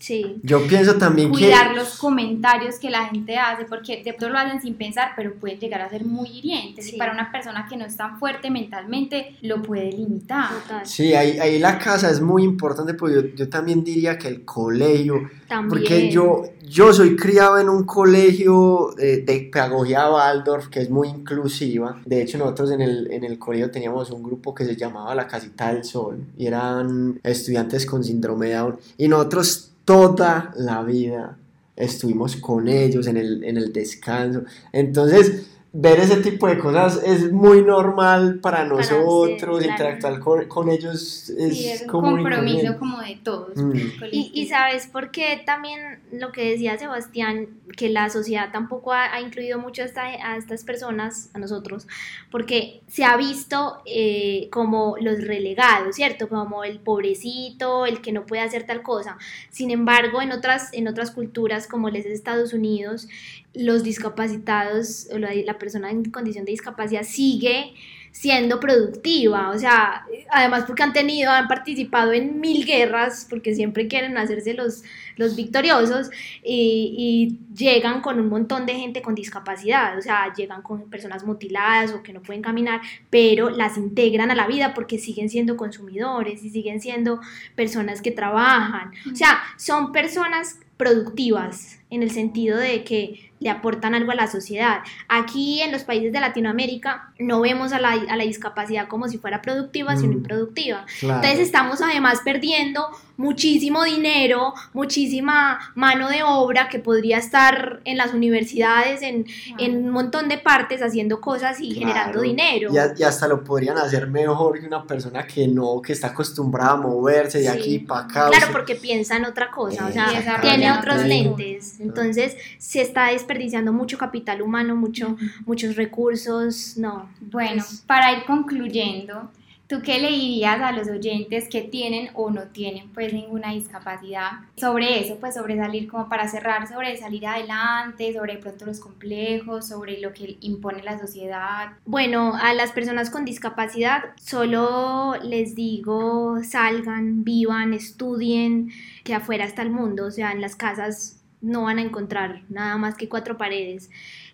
Sí. 0.01 0.41
Yo 0.43 0.67
pienso 0.67 0.97
también 0.97 1.29
Cuidar 1.31 1.71
que... 1.71 1.77
los 1.77 1.99
comentarios 1.99 2.79
que 2.79 2.89
la 2.89 3.07
gente 3.09 3.37
hace, 3.37 3.67
porque 3.67 4.03
de 4.03 4.15
pronto 4.15 4.31
lo 4.31 4.39
hacen 4.39 4.61
sin 4.61 4.75
pensar, 4.75 5.13
pero 5.15 5.35
puede 5.35 5.59
llegar 5.59 5.83
a 5.83 5.91
ser 5.91 6.07
muy 6.07 6.29
hirientes. 6.29 6.93
Y 6.93 6.97
para 6.97 7.13
una 7.13 7.31
persona 7.31 7.67
que 7.69 7.77
no 7.77 7.85
es 7.85 7.97
tan 7.97 8.19
fuerte 8.19 8.51
mentalmente, 8.51 9.37
lo 9.43 9.61
puede 9.61 9.93
limitar. 9.93 10.49
Sí, 10.85 11.13
ahí, 11.13 11.39
ahí 11.39 11.59
la 11.59 11.79
casa 11.79 12.11
es 12.11 12.23
muy 12.23 12.45
importante, 12.45 12.95
porque 12.95 13.15
yo, 13.15 13.23
yo 13.37 13.49
también 13.51 13.85
diría 13.85 14.17
que 14.19 14.29
el 14.29 14.45
colegio... 14.45 15.31
También. 15.47 15.69
Porque 15.69 16.11
yo, 16.11 16.45
yo 16.63 16.93
soy 16.93 17.17
criado 17.17 17.59
en 17.59 17.69
un 17.69 17.85
colegio 17.85 18.95
de, 18.97 19.23
de 19.23 19.51
pedagogía 19.53 20.11
Waldorf, 20.11 20.69
que 20.69 20.81
es 20.81 20.89
muy 20.89 21.09
inclusiva. 21.09 22.01
De 22.07 22.23
hecho, 22.23 22.39
nosotros 22.39 22.71
en 22.71 22.81
el, 22.81 23.11
en 23.11 23.25
el 23.25 23.39
colegio 23.39 23.71
teníamos 23.71 24.11
un 24.13 24.23
grupo 24.23 24.55
que 24.55 24.65
se 24.65 24.77
llamaba 24.77 25.15
La 25.15 25.27
Casita 25.27 25.75
del 25.75 25.85
Sol, 25.85 26.25
y 26.39 26.47
eran 26.47 27.21
estudiantes 27.23 27.85
con 27.85 28.03
síndrome 28.03 28.49
de 28.49 28.55
Down. 28.55 28.79
Y 28.97 29.09
nosotros 29.09 29.67
toda 29.85 30.53
la 30.57 30.83
vida 30.83 31.39
estuvimos 31.77 32.37
con 32.37 32.69
ellos 32.69 33.07
en 33.07 33.17
el, 33.17 33.45
en 33.45 33.57
el 33.57 33.73
descanso. 33.73 34.45
Entonces, 34.73 35.50
ver 35.73 36.01
ese 36.01 36.17
tipo 36.17 36.49
de 36.49 36.59
cosas 36.59 37.01
es 37.05 37.31
muy 37.31 37.63
normal 37.63 38.41
para 38.41 38.65
nosotros, 38.65 39.65
interactuar 39.65 40.19
con, 40.49 40.69
ellos 40.69 41.31
es, 41.31 41.83
un 41.83 41.89
compromiso 41.89 42.77
como 42.77 43.01
de 43.01 43.21
todos. 43.23 43.57
Mm. 43.57 43.77
Y, 44.11 44.47
sabes 44.49 44.89
por 44.89 45.13
qué 45.13 45.41
también 45.47 46.01
lo 46.13 46.33
que 46.33 46.51
decía 46.51 46.77
Sebastián, 46.77 47.47
que 47.77 47.89
la 47.89 48.11
sociedad 48.11 48.51
tampoco 48.51 48.93
ha, 48.93 49.21
incluido 49.21 49.61
mucho 49.61 49.83
a, 49.83 50.37
estas 50.37 50.65
personas, 50.65 51.31
a 51.35 51.39
nosotros, 51.39 51.87
porque 52.33 52.81
se 52.89 53.05
ha 53.05 53.17
visto 53.17 53.81
eh, 53.87 54.49
como 54.51 54.97
los 55.01 55.23
relegados, 55.23 55.95
¿cierto? 55.95 56.29
Como 56.29 56.65
el 56.65 56.81
pobrecito, 56.81 57.87
el 57.87 58.01
que 58.01 58.11
no 58.11 58.27
puede 58.27 58.43
hacer 58.43 58.67
tal 58.67 58.83
cosa. 58.83 59.19
Sin 59.51 59.71
embargo, 59.71 60.21
en 60.21 60.33
otras, 60.33 60.73
en 60.73 60.89
otras 60.89 61.13
culturas, 61.13 61.69
como 61.69 61.91
les 61.91 62.07
es 62.07 62.13
Estados 62.13 62.53
Unidos, 62.53 63.07
los 63.55 63.83
discapacitados 63.83 65.09
o 65.13 65.19
la, 65.19 65.35
la, 65.35 65.59
persona 65.61 65.91
en 65.93 66.11
condición 66.11 66.45
de 66.45 66.51
discapacidad 66.51 67.05
sigue 67.05 67.75
siendo 68.13 68.59
productiva, 68.59 69.51
o 69.51 69.59
sea, 69.59 70.05
además 70.31 70.65
porque 70.67 70.83
han 70.83 70.93
tenido, 70.93 71.31
han 71.31 71.47
participado 71.47 72.13
en 72.13 72.41
mil 72.41 72.67
guerras, 72.67 73.27
porque 73.31 73.55
siempre 73.55 73.87
quieren 73.87 74.19
hacerse 74.19 74.53
los, 74.53 74.83
los 75.17 75.37
victoriosos 75.37 76.11
y, 76.43 77.39
y, 77.39 77.55
llegan 77.55 78.01
con 78.01 78.19
un 78.19 78.29
montón 78.29 78.67
de 78.67 78.75
gente 78.75 79.01
con 79.01 79.15
discapacidad, 79.15 79.97
o 79.97 80.03
sea, 80.03 80.33
llegan 80.35 80.63
con 80.63 80.91
personas 80.91 81.25
mutiladas 81.25 81.93
o 81.93 82.03
que 82.03 82.13
no 82.13 82.21
pueden 82.21 82.43
caminar, 82.43 82.81
pero 83.11 83.49
las 83.49 83.77
integran 83.77 84.31
a 84.31 84.35
la 84.35 84.49
vida 84.49 84.75
porque 84.75 84.99
siguen 84.99 85.29
siendo 85.29 85.57
consumidores 85.57 86.43
y 86.43 86.51
siguen 86.51 86.81
siendo 86.81 87.21
personas 87.55 88.03
que 88.03 88.11
trabajan, 88.11 88.91
o 89.11 89.15
sea, 89.15 89.41
son 89.57 89.93
personas 89.93 90.59
productivas 90.77 91.79
en 91.91 92.03
el 92.03 92.11
sentido 92.11 92.59
de 92.59 92.83
que 92.85 93.30
le 93.41 93.51
aportan 93.51 93.95
algo 93.95 94.13
a 94.13 94.15
la 94.15 94.27
sociedad. 94.29 94.81
Aquí 95.09 95.61
en 95.63 95.73
los 95.73 95.83
países 95.83 96.13
de 96.13 96.21
Latinoamérica 96.21 97.11
no 97.19 97.41
vemos 97.41 97.73
a 97.73 97.81
la, 97.81 97.93
a 97.93 98.17
la 98.17 98.25
discapacidad 98.25 98.87
como 98.87 99.09
si 99.09 99.19
fuera 99.19 99.43
productiva, 99.43 99.97
sino 99.97 100.13
mm, 100.13 100.17
improductiva. 100.17 100.87
Entonces 101.03 101.41
estamos 101.41 101.81
además 101.81 102.21
perdiendo 102.23 102.87
muchísimo 103.21 103.85
dinero, 103.85 104.55
muchísima 104.73 105.59
mano 105.75 106.09
de 106.09 106.23
obra 106.23 106.71
que 106.71 106.79
podría 106.79 107.19
estar 107.19 107.81
en 107.85 107.99
las 107.99 108.15
universidades, 108.15 109.03
en, 109.03 109.27
en 109.59 109.77
un 109.77 109.91
montón 109.91 110.31
de 110.31 110.39
partes 110.39 110.81
haciendo 110.81 111.21
cosas 111.21 111.61
y 111.61 111.73
generando 111.73 112.23
dinero. 112.23 112.71
Y, 112.73 113.03
hasta 113.03 113.29
lo 113.29 113.45
podrían 113.45 113.77
hacer 113.77 114.07
mejor 114.07 114.59
que 114.59 114.67
una 114.67 114.87
persona 114.87 115.27
que 115.27 115.47
no, 115.47 115.83
que 115.83 115.93
está 115.93 116.09
acostumbrada 116.09 116.71
a 116.71 116.77
moverse 116.77 117.41
de 117.41 117.51
aquí 117.51 117.81
para 117.81 118.07
acá. 118.07 118.29
Claro, 118.31 118.53
porque 118.53 118.75
piensa 118.75 119.19
en 119.19 119.27
otra 119.27 119.51
cosa, 119.51 119.87
o 119.87 119.93
sea, 119.93 120.41
tiene 120.41 120.73
otros 120.73 121.05
lentes. 121.05 121.79
Entonces 121.79 122.39
se 122.57 122.81
está 122.81 123.09
desperdiciando 123.09 123.71
mucho 123.71 123.99
capital 123.99 124.41
humano, 124.41 124.77
mucho, 124.77 125.19
muchos 125.45 125.77
recursos, 125.77 126.79
no. 126.79 127.11
Bueno, 127.21 127.63
para 127.87 128.13
ir 128.13 128.25
concluyendo, 128.25 129.31
¿Tú 129.71 129.83
qué 129.83 130.01
le 130.01 130.09
dirías 130.09 130.61
a 130.61 130.73
los 130.73 130.89
oyentes 130.89 131.49
que 131.49 131.63
tienen 131.63 132.11
o 132.15 132.29
no 132.29 132.49
tienen 132.49 132.89
pues 132.89 133.13
ninguna 133.13 133.53
discapacidad 133.53 134.31
sobre 134.57 134.99
eso, 134.99 135.19
pues 135.21 135.35
sobre 135.35 135.57
salir 135.57 135.87
como 135.87 136.09
para 136.09 136.27
cerrar, 136.27 136.67
sobre 136.67 136.97
salir 136.97 137.25
adelante, 137.25 138.13
sobre 138.13 138.39
pronto 138.39 138.67
los 138.67 138.81
complejos, 138.81 139.69
sobre 139.69 140.01
lo 140.01 140.13
que 140.13 140.39
impone 140.41 140.83
la 140.83 140.99
sociedad? 140.99 141.69
Bueno, 141.87 142.35
a 142.35 142.53
las 142.53 142.73
personas 142.73 143.11
con 143.11 143.25
discapacidad 143.25 144.07
solo 144.21 145.15
les 145.23 145.55
digo 145.55 146.43
salgan, 146.43 147.23
vivan, 147.23 147.73
estudien, 147.73 148.73
que 149.05 149.15
afuera 149.15 149.45
está 149.45 149.63
el 149.63 149.71
mundo, 149.71 150.07
o 150.07 150.11
sea, 150.11 150.33
en 150.33 150.41
las 150.41 150.57
casas 150.57 151.23
no 151.41 151.63
van 151.63 151.79
a 151.79 151.83
encontrar 151.83 152.43
nada 152.49 152.77
más 152.77 152.97
que 152.97 153.09
cuatro 153.09 153.39
paredes. 153.39 153.89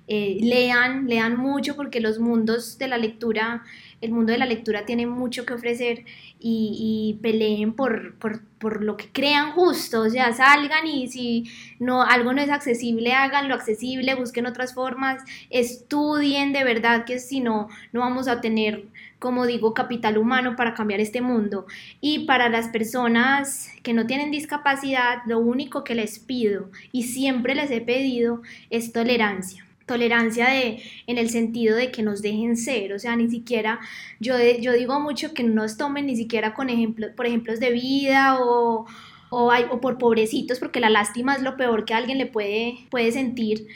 Eh, 0.08 0.38
lean, 0.40 1.08
lean 1.08 1.36
mucho 1.36 1.74
porque 1.74 2.00
los 2.00 2.20
mundos 2.20 2.78
de 2.78 2.86
la 2.86 2.96
lectura, 2.96 3.64
el 4.00 4.12
mundo 4.12 4.32
de 4.32 4.38
la 4.38 4.46
lectura 4.46 4.84
tiene 4.84 5.06
mucho 5.06 5.46
que 5.46 5.54
ofrecer 5.54 6.04
y, 6.38 7.18
peleen 7.22 7.72
por, 7.72 8.14
por, 8.16 8.82
lo 8.82 8.96
que 8.96 9.08
crean 9.10 9.52
justo, 9.52 10.02
o 10.02 10.10
sea, 10.10 10.32
salgan 10.32 10.86
y 10.86 11.08
si 11.08 11.44
no, 11.78 12.02
algo 12.02 12.32
no 12.32 12.42
es 12.42 12.50
accesible, 12.50 13.12
háganlo 13.12 13.54
accesible, 13.54 14.14
busquen 14.14 14.46
otras 14.46 14.74
formas, 14.74 15.22
estudien 15.50 16.52
de 16.52 16.64
verdad 16.64 17.04
que 17.04 17.18
si 17.18 17.40
no, 17.40 17.68
no 17.92 18.00
vamos 18.00 18.28
a 18.28 18.40
tener, 18.40 18.84
como 19.18 19.46
digo, 19.46 19.72
capital 19.72 20.18
humano 20.18 20.56
para 20.56 20.74
cambiar 20.74 21.00
este 21.00 21.20
mundo. 21.20 21.66
Y 22.00 22.26
para 22.26 22.48
las 22.48 22.68
personas 22.68 23.70
que 23.82 23.94
no 23.94 24.06
tienen 24.06 24.30
discapacidad, 24.30 25.18
lo 25.26 25.38
único 25.38 25.84
que 25.84 25.94
les 25.94 26.18
pido 26.18 26.70
y 26.92 27.04
siempre 27.04 27.54
les 27.54 27.70
he 27.70 27.80
pedido 27.80 28.42
es 28.70 28.92
tolerancia 28.92 29.65
tolerancia 29.86 30.48
de, 30.50 30.82
en 31.06 31.18
el 31.18 31.30
sentido 31.30 31.76
de 31.76 31.90
que 31.90 32.02
nos 32.02 32.20
dejen 32.20 32.56
ser, 32.56 32.92
o 32.92 32.98
sea, 32.98 33.16
ni 33.16 33.30
siquiera, 33.30 33.80
yo, 34.20 34.34
yo 34.60 34.72
digo 34.72 35.00
mucho 35.00 35.32
que 35.32 35.44
no 35.44 35.54
nos 35.62 35.76
tomen 35.76 36.06
ni 36.06 36.16
siquiera 36.16 36.54
con 36.54 36.68
ejemplos, 36.68 37.12
por 37.16 37.26
ejemplos 37.26 37.60
de 37.60 37.70
vida 37.70 38.38
o, 38.40 38.86
o, 39.30 39.52
o, 39.70 39.80
por 39.80 39.98
pobrecitos, 39.98 40.58
porque 40.58 40.80
la 40.80 40.90
lástima 40.90 41.34
es 41.34 41.42
lo 41.42 41.56
peor 41.56 41.84
que 41.84 41.94
alguien 41.94 42.18
le 42.18 42.26
puede, 42.26 42.78
puede 42.90 43.12
sentir 43.12 43.68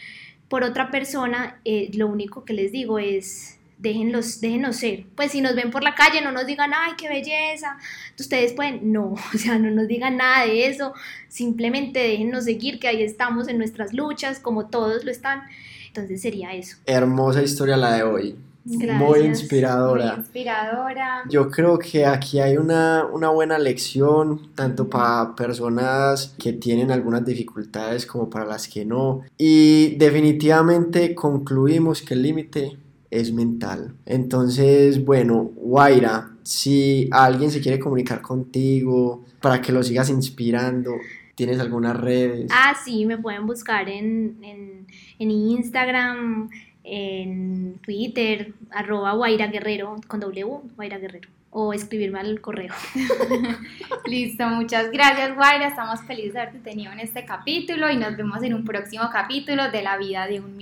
por 0.48 0.64
otra 0.64 0.90
persona, 0.90 1.60
eh, 1.64 1.90
lo 1.94 2.08
único 2.08 2.44
que 2.44 2.54
les 2.54 2.72
digo 2.72 2.98
es 2.98 3.60
déjenlos, 3.80 4.40
déjenos 4.40 4.76
ser. 4.76 5.06
Pues 5.16 5.32
si 5.32 5.40
nos 5.40 5.54
ven 5.54 5.70
por 5.70 5.82
la 5.82 5.94
calle, 5.94 6.20
no 6.20 6.32
nos 6.32 6.46
digan, 6.46 6.72
ay, 6.74 6.92
qué 6.98 7.08
belleza. 7.08 7.78
Ustedes 8.18 8.52
pueden, 8.52 8.92
no, 8.92 9.14
o 9.34 9.38
sea, 9.38 9.58
no 9.58 9.70
nos 9.70 9.88
digan 9.88 10.18
nada 10.18 10.44
de 10.46 10.66
eso. 10.66 10.92
Simplemente 11.28 11.98
déjennos 12.00 12.44
seguir, 12.44 12.78
que 12.78 12.88
ahí 12.88 13.02
estamos 13.02 13.48
en 13.48 13.58
nuestras 13.58 13.92
luchas, 13.92 14.38
como 14.38 14.66
todos 14.66 15.04
lo 15.04 15.10
están. 15.10 15.42
Entonces 15.90 16.22
sería 16.22 16.54
eso. 16.54 16.76
Hermosa 16.86 17.42
historia 17.42 17.76
la 17.76 17.94
de 17.94 18.02
hoy. 18.04 18.36
Muy 18.64 19.20
inspiradora. 19.20 20.12
Muy 20.12 20.20
inspiradora. 20.20 21.24
Yo 21.28 21.50
creo 21.50 21.78
que 21.78 22.06
aquí 22.06 22.38
hay 22.38 22.56
una, 22.56 23.06
una 23.10 23.30
buena 23.30 23.58
lección, 23.58 24.54
tanto 24.54 24.88
para 24.88 25.34
personas 25.34 26.34
que 26.38 26.52
tienen 26.52 26.92
algunas 26.92 27.24
dificultades 27.24 28.06
como 28.06 28.30
para 28.30 28.44
las 28.44 28.68
que 28.68 28.84
no. 28.84 29.22
Y 29.36 29.96
definitivamente 29.96 31.14
concluimos 31.14 32.02
que 32.02 32.14
el 32.14 32.22
límite 32.22 32.76
es 33.10 33.32
mental. 33.32 33.94
Entonces, 34.06 35.04
bueno, 35.04 35.50
Guaira, 35.56 36.30
si 36.44 37.08
alguien 37.10 37.50
se 37.50 37.60
quiere 37.60 37.80
comunicar 37.80 38.20
contigo 38.20 39.24
para 39.40 39.60
que 39.60 39.72
lo 39.72 39.82
sigas 39.82 40.10
inspirando, 40.10 40.92
¿Tienes 41.40 41.58
algunas 41.58 41.98
redes? 41.98 42.50
Ah, 42.52 42.74
sí, 42.84 43.06
me 43.06 43.16
pueden 43.16 43.46
buscar 43.46 43.88
en, 43.88 44.36
en, 44.42 44.86
en 45.18 45.30
Instagram, 45.30 46.50
en 46.84 47.78
Twitter, 47.82 48.52
arroba 48.70 49.14
Guaira 49.14 49.46
Guerrero, 49.46 49.96
con 50.06 50.20
W, 50.20 50.44
Guaira 50.76 50.98
Guerrero. 50.98 51.30
O 51.48 51.72
escribirme 51.72 52.20
al 52.20 52.42
correo. 52.42 52.74
Listo, 54.04 54.48
muchas 54.48 54.90
gracias 54.90 55.34
Guaira, 55.34 55.68
estamos 55.68 56.02
felices 56.02 56.34
de 56.34 56.40
haberte 56.40 56.58
tenido 56.58 56.92
en 56.92 57.00
este 57.00 57.24
capítulo 57.24 57.90
y 57.90 57.96
nos 57.96 58.18
vemos 58.18 58.42
en 58.42 58.52
un 58.52 58.66
próximo 58.66 59.04
capítulo 59.10 59.70
de 59.70 59.80
la 59.80 59.96
vida 59.96 60.26
de 60.26 60.40
un. 60.40 60.58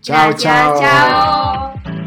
Chao, 0.00 0.30
Gracias, 0.30 0.42
chao. 0.42 1.74
chao. 1.84 2.05